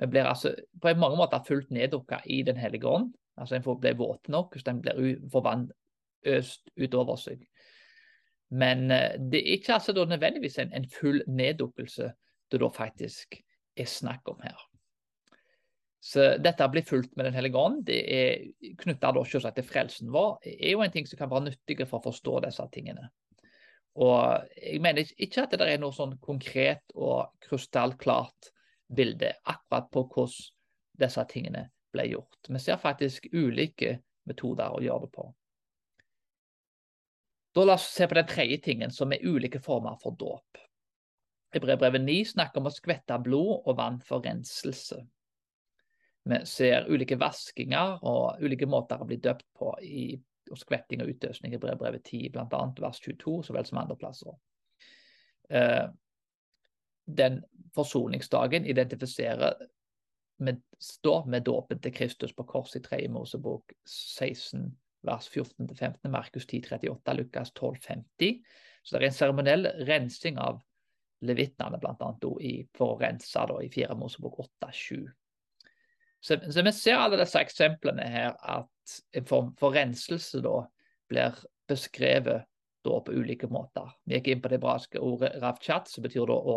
Vi 0.00 0.06
blir 0.10 0.26
altså 0.26 0.54
på 0.82 0.94
mange 0.98 1.16
måter 1.16 1.44
fullt 1.46 1.70
neddukka 1.70 2.20
i 2.26 2.42
Den 2.42 2.56
hellige 2.56 2.88
ånd. 2.88 3.14
Altså 3.36 3.56
En 3.56 3.62
får 3.62 3.78
bli 3.80 3.92
våt 3.98 4.28
nok 4.28 4.54
hvis 4.54 4.64
den 4.64 4.80
blir 4.80 5.16
for 5.30 5.42
vann 5.42 5.70
øst 6.26 6.70
utover 6.76 7.16
seg. 7.16 7.46
Men 8.50 8.90
eh, 8.90 9.16
det 9.18 9.40
er 9.40 9.56
ikke 9.58 9.74
altså 9.74 9.92
da 9.92 10.04
nødvendigvis 10.04 10.58
en, 10.58 10.72
en 10.72 10.88
full 10.90 11.22
neddukkelse 11.26 12.12
det 12.52 12.60
da 12.60 12.70
faktisk 12.70 13.40
er 13.76 13.90
snakk 13.90 14.28
om 14.30 14.40
her. 14.44 14.58
Så 16.04 16.34
dette 16.36 16.66
blir 16.68 16.84
fulgt 16.84 17.16
med 17.16 17.24
Den 17.24 17.34
hellige 17.34 17.56
ånd. 17.56 17.86
Det 17.86 18.00
er 18.12 18.74
knytta 18.78 19.12
til 19.56 19.64
frelsen 19.64 20.12
vår. 20.12 20.38
Det 20.44 20.56
er 20.60 20.72
jo 20.72 20.82
en 20.84 20.92
ting 20.92 21.06
som 21.06 21.18
kan 21.18 21.30
være 21.30 21.48
nyttig 21.48 21.86
for 21.88 21.98
å 21.98 22.04
forstå 22.10 22.40
disse 22.44 22.66
tingene. 22.72 23.08
Og 23.94 24.48
jeg 24.58 24.80
mener 24.82 25.06
ikke 25.06 25.44
at 25.44 25.54
det 25.54 25.68
er 25.70 25.78
noe 25.78 25.94
sånn 25.94 26.16
konkret 26.22 26.94
og 26.94 27.30
krystallklart 27.44 28.50
bilde 28.94 29.30
akkurat 29.46 29.86
på 29.92 30.02
hvordan 30.08 30.50
disse 31.04 31.24
tingene 31.30 31.68
ble 31.94 32.08
gjort. 32.10 32.50
Vi 32.50 32.60
ser 32.62 32.82
faktisk 32.82 33.28
ulike 33.32 34.00
metoder 34.26 34.74
å 34.74 34.82
gjøre 34.82 35.06
det 35.06 35.14
på. 35.14 35.28
Da 37.54 37.62
La 37.62 37.76
oss 37.78 37.86
se 37.94 38.06
på 38.10 38.16
den 38.18 38.26
tredje 38.26 38.58
tingen, 38.58 38.90
som 38.90 39.12
er 39.14 39.22
ulike 39.22 39.60
former 39.62 39.94
for 40.02 40.16
dåp. 40.18 40.58
I 41.54 41.60
brevbrevet 41.62 42.02
9 42.02 42.32
snakker 42.32 42.58
om 42.58 42.66
å 42.66 42.74
skvette 42.74 43.18
blod 43.22 43.68
og 43.68 43.76
vann 43.78 44.00
for 44.02 44.24
renselse. 44.26 44.98
Vi 46.24 46.38
ser 46.50 46.88
ulike 46.90 47.18
vaskinger 47.20 48.00
og 48.02 48.42
ulike 48.42 48.66
måter 48.66 48.98
å 48.98 49.06
bli 49.06 49.20
døpt 49.22 49.46
på 49.54 49.70
i 49.86 50.08
og 50.54 50.62
skvetting 50.62 51.02
og 51.02 51.10
utøsning 51.12 51.54
i 51.54 51.60
brevbrevet 51.60 52.04
10, 52.06 52.30
bl.a. 52.34 52.62
vers 52.80 53.00
22, 53.04 53.36
så 53.46 53.56
vel 53.56 53.68
som 53.68 53.80
andre 53.82 53.96
plasser. 54.00 54.36
Eh, 55.50 55.86
den 57.04 57.42
forsoningsdagen 57.74 58.66
identifiserer 58.66 59.58
med, 60.44 60.62
står 60.80 61.26
med 61.30 61.44
dåpen 61.46 61.80
til 61.80 61.92
Kristus 61.94 62.32
på 62.32 62.46
korset 62.48 62.80
i 62.80 62.84
3. 62.88 63.00
Mosebok 63.12 63.72
16, 63.86 64.70
vers 65.04 65.28
14-15, 65.28 66.08
Markus 66.08 66.46
10, 66.46 66.62
38, 66.70 67.16
Lukas 67.18 67.52
12, 67.52 67.76
50. 67.86 68.40
Så 68.82 68.96
det 68.96 69.02
er 69.02 69.10
en 69.10 69.18
seremoniell 69.18 69.68
rensing 69.88 70.38
av 70.40 70.62
levitnene, 71.24 71.78
bl.a. 71.80 72.10
for 72.76 72.94
å 72.94 72.98
rense 73.00 73.46
da, 73.48 73.60
i 73.62 73.70
4. 73.72 73.96
Mosebok 73.98 74.40
8, 74.44 74.72
7. 74.72 75.04
Så, 76.24 76.38
så, 76.52 76.62
vi 76.62 76.72
ser 76.72 76.96
alle 76.96 77.18
disse 77.20 77.40
eksemplene 77.40 78.06
her 78.08 78.36
at 78.40 78.94
en 79.12 79.26
form 79.28 79.50
for 79.60 79.76
renselse 79.76 80.40
da 80.44 80.62
blir 81.12 81.36
beskrevet 81.68 82.46
da 82.84 83.00
på 83.04 83.12
ulike 83.12 83.48
måter. 83.52 83.90
Vi 84.08 84.16
gikk 84.16 84.30
inn 84.32 84.40
på 84.40 84.48
det 84.48 84.58
hebraiske 84.58 85.02
ordet 85.04 85.34
rafchat, 85.42 85.90
som 85.92 86.04
betyr 86.04 86.28
da 86.30 86.36
å 86.36 86.56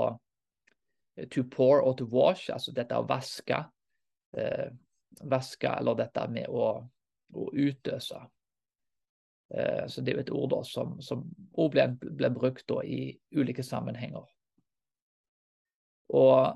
to 1.34 1.44
pour 1.52 1.82
og 1.82 1.98
to 2.00 2.08
wash, 2.12 2.48
altså 2.54 2.72
dette 2.76 2.96
å 2.96 3.08
vaske. 3.10 3.60
Eh, 4.38 4.70
vaske, 5.28 5.70
eller 5.80 5.98
dette 5.98 6.24
med 6.32 6.48
å, 6.48 6.68
å 7.34 7.48
utøse. 7.52 8.20
Eh, 9.50 9.84
så 9.88 10.04
det 10.04 10.14
er 10.14 10.20
jo 10.20 10.24
et 10.26 10.34
ord 10.36 10.52
da 10.54 10.62
som, 10.68 10.96
som 11.02 11.24
ble, 11.58 11.88
ble 11.98 12.32
brukt 12.36 12.68
da 12.70 12.84
i 12.84 13.18
ulike 13.36 13.66
sammenhenger. 13.66 14.28
Og 16.16 16.56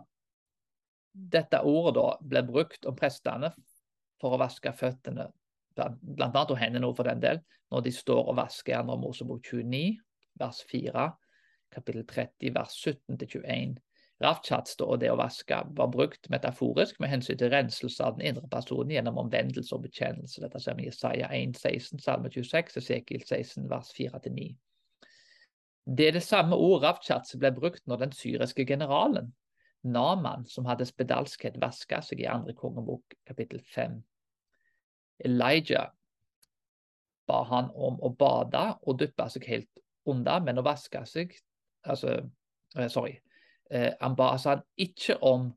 dette 1.11 1.59
ordet 1.67 1.95
da 1.97 2.07
ble 2.21 2.43
brukt 2.47 2.85
om 2.87 2.95
prestene 2.95 3.51
for 4.21 4.35
å 4.35 4.41
vaske 4.41 4.71
føttene, 4.77 5.27
annet 5.81 6.53
og 6.53 6.59
hendene 6.59 6.91
for 6.95 7.07
den 7.07 7.21
del, 7.23 7.41
når 7.71 7.85
de 7.87 7.93
står 7.95 8.27
og 8.29 8.37
vasker 8.39 8.77
i 8.77 8.87
2. 8.87 8.97
Mosebok 9.01 9.45
29, 9.47 9.97
vers 10.39 10.59
4, 10.69 11.07
kapittel 11.71 12.05
30, 12.07 12.51
vers 12.55 12.75
17-21. 12.75 13.79
Rafchats 14.21 14.75
og 14.85 14.99
det 15.01 15.09
å 15.09 15.17
vaske 15.17 15.57
var 15.77 15.89
brukt 15.89 16.27
metaforisk 16.29 16.99
med 17.01 17.09
hensyn 17.09 17.39
til 17.39 17.49
renselse 17.49 18.05
av 18.05 18.19
den 18.19 18.27
indre 18.29 18.45
personen 18.51 18.93
gjennom 18.93 19.17
omvendelse 19.23 19.73
og 19.73 19.87
bekjennelse. 19.87 20.43
Dette 20.43 20.61
ser 20.61 20.77
vi 20.77 20.85
i 20.85 20.91
Isaiah 20.91 21.31
1, 21.33 21.55
16, 21.57 22.03
Salme 22.03 22.29
26, 22.29 22.77
Esekiel 22.83 23.23
16, 23.25 23.65
vers 23.71 23.89
4-9. 23.97 24.51
Det 25.89 26.11
er 26.11 26.19
det 26.19 26.21
samme 26.21 26.59
ordet 26.59 26.85
Rafchats 26.85 27.33
ble 27.41 27.49
brukt 27.55 27.81
når 27.89 28.03
den 28.05 28.13
syriske 28.13 28.67
generalen 28.69 29.31
Naman, 29.83 30.45
som 30.45 30.65
hadde 30.69 30.85
spedalskhet, 30.85 31.57
vaska 31.61 32.01
seg 32.05 32.21
i 32.21 32.29
andre 32.29 32.53
kongebok 32.53 33.15
kapittel 33.25 33.63
fem. 33.65 33.97
Elijah 35.25 35.89
ba 37.29 37.41
han 37.49 37.71
om 37.73 37.97
å 38.01 38.11
bade 38.13 38.61
og 38.85 38.99
dyppe 39.01 39.27
seg 39.29 39.47
helt 39.49 39.81
unna, 40.09 40.39
men 40.43 40.61
å 40.61 40.65
vaske 40.65 41.01
seg 41.09 41.33
altså, 41.87 42.19
uh, 42.77 42.87
Sorry. 42.89 43.17
Uh, 43.73 43.89
han 44.01 44.15
ba 44.17 44.33
altså 44.35 44.55
han 44.55 44.63
ikke 44.77 45.17
om 45.25 45.49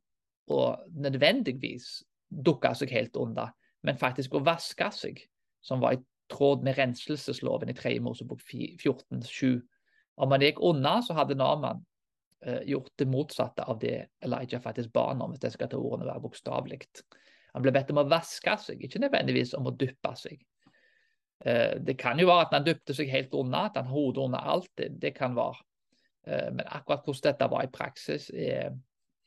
å 0.48 0.64
nødvendigvis 0.92 2.02
dukke 2.28 2.72
seg 2.76 2.92
helt 2.96 3.16
unna, 3.20 3.50
men 3.84 4.00
faktisk 4.00 4.36
å 4.36 4.44
vaske 4.44 4.88
seg, 4.92 5.20
som 5.64 5.84
var 5.84 5.96
i 5.96 6.04
tråd 6.32 6.64
med 6.64 6.78
renselsesloven 6.78 7.72
i 7.72 7.76
3. 7.76 7.98
Mosebok 8.00 8.40
14.7. 8.40 9.60
Om 10.16 10.32
han 10.32 10.44
gikk 10.44 10.62
unna, 10.64 11.00
så 11.04 11.16
hadde 11.16 11.36
Naman 11.36 11.82
Eh, 11.84 11.93
gjort 12.68 12.92
det 13.00 13.06
motsatte 13.08 13.64
av 13.64 13.78
det 13.80 13.94
Elijah 14.24 14.60
faktisk 14.60 14.92
ba 14.92 15.06
om, 15.14 15.30
hvis 15.32 15.46
jeg 15.46 15.54
skal 15.54 15.70
ta 15.72 15.78
ordene 15.80 16.10
være 16.10 16.24
bokstavelig. 16.24 16.80
Han 17.54 17.62
ble 17.64 17.72
bedt 17.72 17.92
om 17.94 18.02
å 18.02 18.08
vaske 18.10 18.56
seg, 18.60 18.82
ikke 18.82 19.00
nødvendigvis 19.00 19.54
om 19.56 19.70
å 19.70 19.76
dyppe 19.78 20.12
seg. 20.18 20.42
Eh, 21.44 21.76
det 21.80 21.96
kan 22.00 22.18
jo 22.18 22.28
være 22.30 22.46
at 22.48 22.56
han 22.56 22.66
dypte 22.66 22.96
seg 22.96 23.10
helt 23.12 23.34
unna, 23.36 23.66
at 23.68 23.78
han 23.78 23.90
hodet 23.90 24.24
under 24.24 24.50
alt. 24.54 24.70
Det, 24.78 24.90
det, 25.02 25.12
kan 25.16 25.36
være. 25.36 25.60
Eh, 26.26 26.48
men 26.54 26.64
akkurat 26.66 27.04
hvordan 27.04 27.28
dette 27.28 27.50
var 27.52 27.66
i 27.66 27.72
praksis, 27.72 28.30
er, 28.30 28.72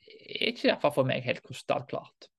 er 0.08 0.49
ikke 0.51 0.73
i 0.73 0.80
for 0.82 1.08
meg 1.08 1.25
helt 1.27 1.43
krystallklart. 1.45 2.30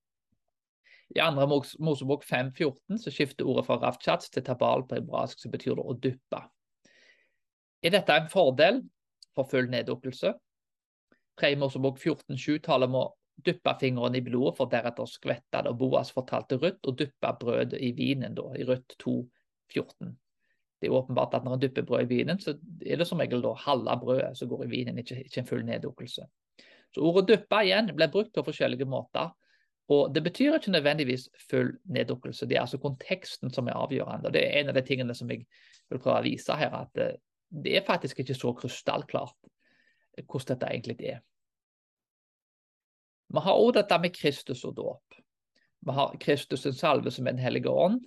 I 1.16 1.22
andre 1.24 1.46
Mosebok 1.48 2.26
5.14 2.28 3.00
så 3.00 3.12
skifter 3.12 3.48
ordet 3.48 3.64
fra 3.64 3.78
ravchats 3.80 4.28
til 4.28 4.44
tabal 4.44 4.84
på 4.84 4.98
hebraisk, 4.98 5.40
som 5.40 5.54
betyr 5.54 5.78
det 5.78 5.86
å 5.88 5.96
dyppe. 5.96 6.42
Er 7.80 7.94
dette 7.94 8.12
en 8.12 8.28
fordel 8.28 8.82
for 9.32 9.48
full 9.48 9.70
neddukkelse? 9.72 10.34
3. 11.40 11.56
Mosebok 11.60 11.98
14,7 11.98 12.60
taler 12.64 12.90
om 12.90 13.00
å 13.00 13.06
dyppe 13.46 13.74
fingeren 13.80 14.16
i 14.18 14.22
blodet 14.24 14.56
for 14.58 14.70
deretter 14.70 15.04
å 15.04 15.10
skvette 15.10 15.62
det. 15.62 15.70
og 15.70 15.78
Boas 15.78 16.10
fortalte 16.14 16.58
Ruth 16.58 16.90
å 16.90 16.94
dyppe 16.98 17.34
brødet 17.40 17.80
i 17.80 17.92
vinen 17.96 18.34
da, 18.34 18.48
i 18.58 18.66
Ruth 18.66 18.96
2,14. 19.04 20.16
Det 20.78 20.86
er 20.86 20.94
åpenbart 20.94 21.34
at 21.34 21.46
når 21.46 21.56
en 21.56 21.62
dypper 21.62 21.86
brød 21.86 22.06
i 22.06 22.10
vinen, 22.12 22.38
så 22.38 22.54
er 22.86 23.00
det 23.00 23.06
som 23.08 23.18
regel 23.18 23.42
da 23.42 23.54
halve 23.64 23.96
brødet 23.98 24.36
som 24.38 24.50
går 24.50 24.64
i 24.66 24.70
vinen, 24.70 24.98
ikke, 25.02 25.24
ikke 25.26 25.42
en 25.42 25.48
full 25.48 25.64
neddukkelse. 25.66 26.26
Så 26.94 27.04
Ordet 27.04 27.26
dyppe 27.32 27.62
igjen 27.66 27.90
ble 27.96 28.08
brukt 28.12 28.32
på 28.34 28.44
forskjellige 28.46 28.86
måter. 28.88 29.32
og 29.88 30.14
Det 30.14 30.22
betyr 30.22 30.56
ikke 30.56 30.74
nødvendigvis 30.74 31.28
full 31.50 31.72
neddukkelse, 31.84 32.46
det 32.46 32.56
er 32.56 32.66
altså 32.66 32.78
konteksten 32.78 33.50
som 33.54 33.68
er 33.68 33.78
avgjørende. 33.78 34.30
og 34.30 34.32
Det 34.32 34.44
er 34.44 34.60
en 34.60 34.70
av 34.70 34.78
de 34.78 34.84
tingene 34.86 35.14
som 35.14 35.30
jeg 35.30 35.46
vil 35.90 35.98
prøve 35.98 36.20
å 36.20 36.26
vise 36.26 36.56
her, 36.56 36.74
at 36.74 37.02
eh, 37.02 37.16
det 37.50 37.76
er 37.76 37.86
faktisk 37.86 38.20
ikke 38.20 38.36
så 38.36 38.52
krystallklart 38.52 39.36
hvordan 40.26 40.54
dette 40.54 40.70
egentlig 40.70 41.10
er. 41.14 41.20
Vi 43.28 43.38
har 43.44 43.52
også 43.52 43.80
dette 43.80 43.98
med 43.98 44.14
Kristus 44.14 44.64
og 44.64 44.76
dåp. 44.76 45.14
Vi 45.86 45.92
har 45.92 46.16
Kristus' 46.24 46.66
en 46.66 46.72
salve 46.72 47.10
som 47.10 47.24
Den 47.24 47.38
hellige 47.38 47.70
ånd, 47.70 48.00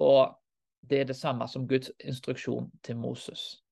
og 0.00 0.38
det 0.80 1.00
er 1.00 1.04
det 1.04 1.16
samme 1.16 1.48
som 1.48 1.68
Guds 1.68 1.90
instruksjon 2.04 2.70
til 2.82 2.96
Moses. 2.96 3.62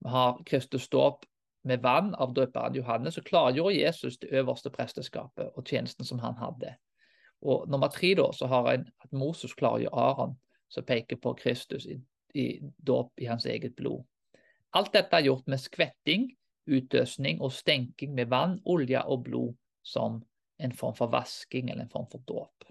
Vi 0.00 0.08
har 0.08 0.42
Kristus 0.46 0.88
dåp 0.88 1.26
med 1.64 1.78
vann 1.82 2.14
av 2.14 2.34
døperen 2.34 2.74
Johannes, 2.74 3.18
og 3.18 3.24
klargjorde 3.24 3.80
Jesus 3.80 4.18
det 4.18 4.28
øverste 4.32 4.70
presteskapet 4.70 5.50
og 5.54 5.64
tjenesten 5.64 6.04
som 6.04 6.18
han 6.18 6.34
hadde. 6.34 6.74
Og 7.42 7.68
Nummer 7.68 7.88
tre 7.88 8.14
da, 8.14 8.32
så 8.32 8.46
har 8.46 8.72
en 8.72 8.88
at 9.00 9.12
Moses 9.12 9.54
klargjør 9.54 9.92
Aron, 9.92 10.38
som 10.68 10.84
peker 10.84 11.16
på 11.16 11.32
Kristus 11.32 11.86
i, 11.86 12.00
i 12.34 12.60
dåp 12.86 13.10
i 13.18 13.24
hans 13.24 13.46
eget 13.46 13.76
blod. 13.76 14.04
Alt 14.72 14.92
dette 14.92 15.16
er 15.16 15.26
gjort 15.26 15.48
med 15.48 15.58
skvetting 15.58 16.30
utøsning 16.66 17.40
og 17.42 17.52
stenking 17.52 18.14
med 18.14 18.26
vann, 18.30 18.60
olje 18.64 19.02
og 19.02 19.24
blod 19.24 19.54
som 19.82 20.22
en 20.62 20.72
form 20.72 20.94
for 20.94 21.10
vasking 21.10 21.70
eller 21.70 21.82
en 21.82 21.92
form 21.92 22.06
for 22.12 22.22
dåp. 22.28 22.64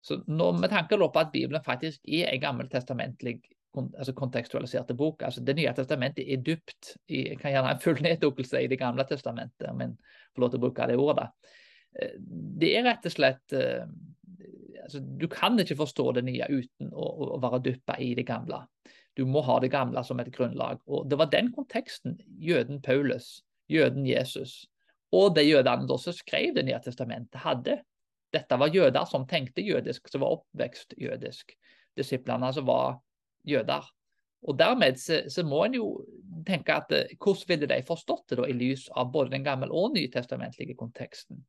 Så 0.00 0.22
når, 0.26 0.52
Med 0.52 0.70
tanke 0.70 0.96
på 0.96 1.18
at 1.18 1.32
Bibelen 1.32 1.64
faktisk 1.64 2.00
er 2.08 2.30
en 2.30 2.40
gammeltestamentlig 2.40 3.40
altså 3.76 4.12
kontekstualiserte 4.12 4.94
bok. 4.94 5.22
altså 5.22 5.40
Det 5.40 5.56
nye 5.56 5.72
testamentet 5.76 6.32
er 6.32 6.42
dypt. 6.42 6.96
I, 7.08 7.36
kan 7.36 7.52
gjerne 7.52 7.68
ha 7.68 7.74
en 7.74 7.82
full 7.82 8.02
neddukkelse 8.02 8.62
i 8.62 8.66
Det 8.66 8.78
gamle 8.78 9.04
testamentet, 9.04 9.74
men 9.76 9.98
får 10.34 10.42
lov 10.42 10.50
til 10.50 10.58
å 10.58 10.64
bruke 10.64 10.86
det 10.86 10.96
ordet. 10.96 11.28
Eh, 12.00 12.16
det 12.60 12.76
er 12.76 12.84
rett 12.88 13.06
og 13.06 13.12
slett 13.12 13.52
eh, 13.52 13.84
altså, 14.82 15.00
Du 15.00 15.28
kan 15.28 15.58
ikke 15.60 15.76
forstå 15.76 16.12
det 16.12 16.24
nye 16.24 16.48
uten 16.48 16.90
å, 16.92 17.36
å 17.36 17.38
være 17.42 17.62
dyppa 17.68 17.98
i 17.98 18.14
det 18.14 18.26
gamle. 18.26 18.64
Du 19.16 19.26
må 19.26 19.42
ha 19.42 19.60
det 19.60 19.70
gamle 19.70 20.02
som 20.04 20.20
et 20.20 20.32
grunnlag. 20.32 20.80
Og 20.86 21.08
Det 21.10 21.18
var 21.18 21.30
den 21.30 21.52
konteksten 21.52 22.18
jøden 22.38 22.82
Paulus, 22.82 23.42
jøden 23.68 24.06
Jesus 24.06 24.64
og 25.12 25.34
de 25.34 25.42
jødene 25.42 25.98
som 25.98 26.14
skrev 26.14 26.54
Det 26.54 26.64
nye 26.64 26.80
testamentet, 26.82 27.40
hadde. 27.40 27.80
Dette 28.32 28.58
var 28.58 28.70
jøder 28.70 29.04
som 29.10 29.26
tenkte 29.26 29.62
jødisk, 29.62 30.08
som 30.08 30.20
var 30.20 30.36
oppvekst 30.38 30.94
jødisk. 30.98 31.56
Disiplene 31.96 32.52
som 32.54 32.66
var 32.66 33.00
jøder. 33.44 33.86
Og 34.42 34.58
Dermed 34.58 34.96
så, 34.96 35.22
så 35.28 35.42
må 35.44 35.64
en 35.64 35.74
jo 35.74 35.88
tenke 36.46 36.72
at 36.72 36.92
eh, 36.96 37.16
hvordan 37.18 37.48
ville 37.48 37.68
de 37.68 37.82
forstått 37.86 38.30
det 38.30 38.38
da, 38.38 38.46
i 38.48 38.56
lys 38.56 38.86
av 38.96 39.10
både 39.12 39.34
den 39.34 39.44
gamle 39.44 39.68
og 39.68 39.96
nytestamentlige 39.96 40.76
konteksten. 40.78 41.42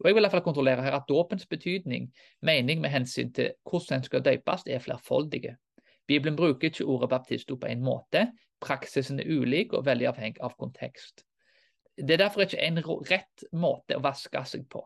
Og 0.00 0.06
Jeg 0.08 0.14
vil 0.14 0.22
i 0.22 0.24
hvert 0.24 0.36
fall 0.38 0.46
kontrollere 0.46 0.82
her 0.82 0.96
at 0.96 1.08
dåpens 1.08 1.44
betydning, 1.46 2.08
mening 2.40 2.80
med 2.80 2.90
hensyn 2.90 3.32
til 3.32 3.52
hvordan 3.68 4.00
en 4.00 4.06
skal 4.06 4.24
døpes, 4.24 4.64
er 4.66 4.80
flerfoldige. 4.82 5.56
Bibelen 6.08 6.36
bruker 6.36 6.70
ikke 6.70 6.84
ordet 6.84 7.10
baptisto 7.10 7.56
på 7.56 7.68
en 7.70 7.84
måte. 7.84 8.30
Praksisen 8.60 9.20
er 9.20 9.28
ulik 9.30 9.72
og 9.76 9.86
veldig 9.86 10.08
avhengig 10.10 10.42
av 10.42 10.56
kontekst. 10.58 11.26
Det 11.96 12.14
er 12.14 12.24
derfor 12.24 12.44
ikke 12.44 12.62
en 12.64 12.80
rett 13.10 13.44
måte 13.52 13.98
å 13.98 14.04
vaske 14.04 14.44
seg 14.48 14.64
på. 14.72 14.82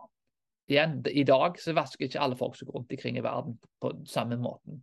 Igjen, 0.67 0.99
I 1.07 1.23
dag 1.27 1.61
så 1.63 1.75
vasker 1.77 2.09
ikke 2.09 2.23
alle 2.23 2.39
folk 2.39 2.57
som 2.59 2.71
rundt 2.75 2.91
omkring 2.91 3.19
i 3.21 3.25
verden 3.25 3.55
på 3.83 3.93
samme 4.11 4.39
måten. 4.41 4.83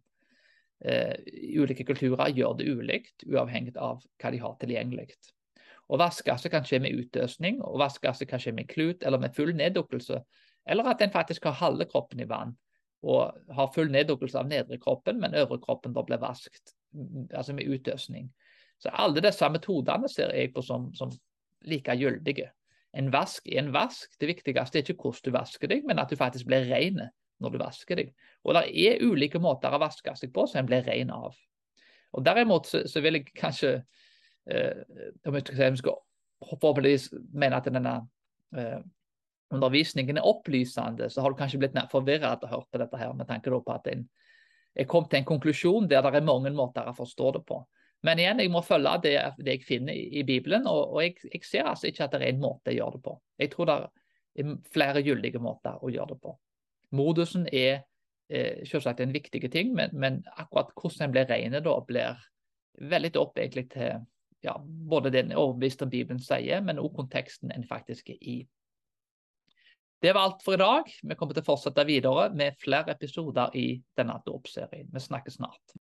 Uh, 0.83 1.15
ulike 1.59 1.85
kulturer 1.87 2.31
gjør 2.35 2.55
det 2.59 2.67
ulikt, 2.71 3.25
uavhengig 3.27 3.75
av 3.79 4.03
hva 4.19 4.31
de 4.31 4.39
har 4.39 4.55
tilgjengelig. 4.59 5.09
Å 5.91 5.99
vaske 5.99 6.35
seg 6.39 6.51
kan 6.53 6.67
skje 6.67 6.79
med 6.83 6.95
utøsning, 6.95 7.59
og 7.63 7.81
vaske 7.83 8.15
seg 8.15 8.31
kan 8.31 8.41
skje 8.41 8.55
med 8.55 8.69
klut 8.71 9.03
eller 9.03 9.19
med 9.19 9.35
full 9.35 9.51
neddukkelse, 9.59 10.21
eller 10.63 10.87
at 10.91 11.03
en 11.03 11.11
faktisk 11.11 11.47
har 11.49 11.59
halve 11.59 11.87
kroppen 11.91 12.23
i 12.23 12.27
vann 12.29 12.55
og 13.03 13.51
har 13.51 13.71
full 13.75 13.89
neddukkelse 13.91 14.39
av 14.39 14.47
nedre 14.47 14.77
kroppen, 14.79 15.17
men 15.19 15.35
øvre 15.35 15.59
kroppen 15.59 15.91
da 15.95 16.05
blir 16.07 16.21
vasket, 16.21 16.71
altså 17.35 17.55
med 17.55 17.67
utøsning. 17.67 18.29
Så 18.79 18.91
alle 18.95 19.23
disse 19.23 19.49
metodene 19.51 20.07
ser 20.11 20.31
jeg 20.35 20.53
på 20.55 20.63
som, 20.63 20.87
som 20.95 21.11
like 21.69 21.95
gyldige. 21.99 22.51
En 22.93 23.09
vask 23.13 23.47
er 23.49 23.63
en 23.63 23.73
vask. 23.73 24.11
Det 24.21 24.29
viktigste 24.29 24.79
er 24.79 24.85
ikke 24.85 24.99
hvordan 25.01 25.25
du 25.25 25.37
vasker 25.37 25.71
deg, 25.71 25.85
men 25.87 26.01
at 26.01 26.11
du 26.11 26.19
faktisk 26.19 26.47
blir 26.49 26.67
ren 26.69 27.01
når 27.41 27.53
du 27.55 27.59
vasker 27.61 27.99
deg. 27.99 28.13
Og 28.45 28.55
det 28.55 28.67
er 28.85 29.03
ulike 29.03 29.41
måter 29.41 29.73
å 29.73 29.81
vaske 29.81 30.15
seg 30.19 30.33
på 30.33 30.45
som 30.49 30.61
en 30.61 30.69
blir 30.69 30.85
ren 30.85 31.11
av. 31.13 31.35
Og 32.13 32.25
Derimot 32.25 32.69
så, 32.69 32.83
så 32.87 33.01
vil 33.01 33.17
jeg 33.17 33.31
kanskje 33.33 33.75
eh, 34.45 34.83
om 35.25 35.39
jeg 35.39 35.79
skal, 35.79 35.97
forhåpentligvis 36.43 37.09
mene 37.33 37.57
at 37.57 37.69
denne 37.71 37.95
eh, 38.57 38.81
undervisningen 39.53 40.19
er 40.19 40.27
opplysende, 40.27 41.09
så 41.09 41.21
har 41.21 41.31
du 41.31 41.39
kanskje 41.39 41.59
blitt 41.61 41.77
av 41.77 41.93
å 41.93 42.03
høre 42.03 42.65
på 42.69 42.81
dette 42.81 42.99
her, 42.99 43.13
med 43.17 43.29
tanke 43.29 43.53
på 43.53 43.73
at 43.73 43.89
en 43.91 44.05
er 44.73 44.89
kommet 44.89 45.11
til 45.11 45.21
en 45.21 45.29
konklusjon 45.29 45.89
der 45.89 46.01
det 46.01 46.17
er 46.17 46.25
mange 46.25 46.51
måter 46.53 46.87
å 46.89 46.95
forstå 46.97 47.31
det 47.35 47.43
på. 47.45 47.59
Men 48.03 48.19
igjen, 48.19 48.41
jeg 48.43 48.51
må 48.51 48.61
følge 48.65 48.93
det, 49.05 49.15
det 49.39 49.57
jeg 49.57 49.65
finner 49.67 49.95
i, 49.95 50.23
Bibelen, 50.27 50.67
og, 50.67 50.95
og 50.95 51.03
jeg, 51.05 51.15
jeg, 51.29 51.43
ser 51.47 51.69
altså 51.71 51.87
ikke 51.87 52.03
at 52.03 52.15
det 52.15 52.21
er 52.21 52.33
en 52.33 52.41
måte 52.43 52.73
å 52.73 52.75
gjøre 52.75 52.97
det 52.97 53.03
på. 53.05 53.15
Jeg 53.39 53.51
tror 53.53 53.69
det 53.69 53.77
er 54.43 54.55
flere 54.73 55.03
gyldige 55.05 55.41
måter 55.43 55.79
å 55.79 55.91
gjøre 55.93 56.11
det 56.11 56.19
på. 56.25 56.33
Modusen 56.99 57.47
er 57.47 57.85
eh, 58.27 58.65
selvsagt 58.67 58.99
en 59.03 59.15
viktig 59.15 59.41
ting, 59.53 59.71
men, 59.77 59.93
men 59.95 60.19
akkurat 60.35 60.73
hvordan 60.75 61.07
en 61.07 61.15
blir 61.15 61.29
ren, 61.31 61.55
da, 61.63 61.77
blir 61.87 62.25
veldig 62.93 63.13
opp 63.21 63.39
egentlig 63.39 63.69
til 63.71 64.03
ja, 64.43 64.57
både 64.65 65.13
den 65.13 65.31
overbeviste 65.31 65.87
Bibelen 65.87 66.19
sier, 66.19 66.59
men 66.61 66.81
også 66.81 66.97
konteksten 66.99 67.53
en 67.55 67.63
faktisk 67.69 68.11
er 68.11 68.19
i. 68.19 68.37
Det 70.03 70.11
var 70.11 70.27
alt 70.27 70.43
for 70.43 70.57
i 70.57 70.59
dag. 70.59 70.89
Vi 70.99 71.15
kommer 71.15 71.37
til 71.37 71.45
å 71.45 71.47
fortsette 71.47 71.85
videre 71.87 72.27
med 72.35 72.59
flere 72.59 72.91
episoder 72.91 73.55
i 73.55 73.77
denne 73.95 74.17
dåpsserien. 74.25 74.89
Vi 74.91 74.99
snakkes 74.99 75.37
snart. 75.39 75.63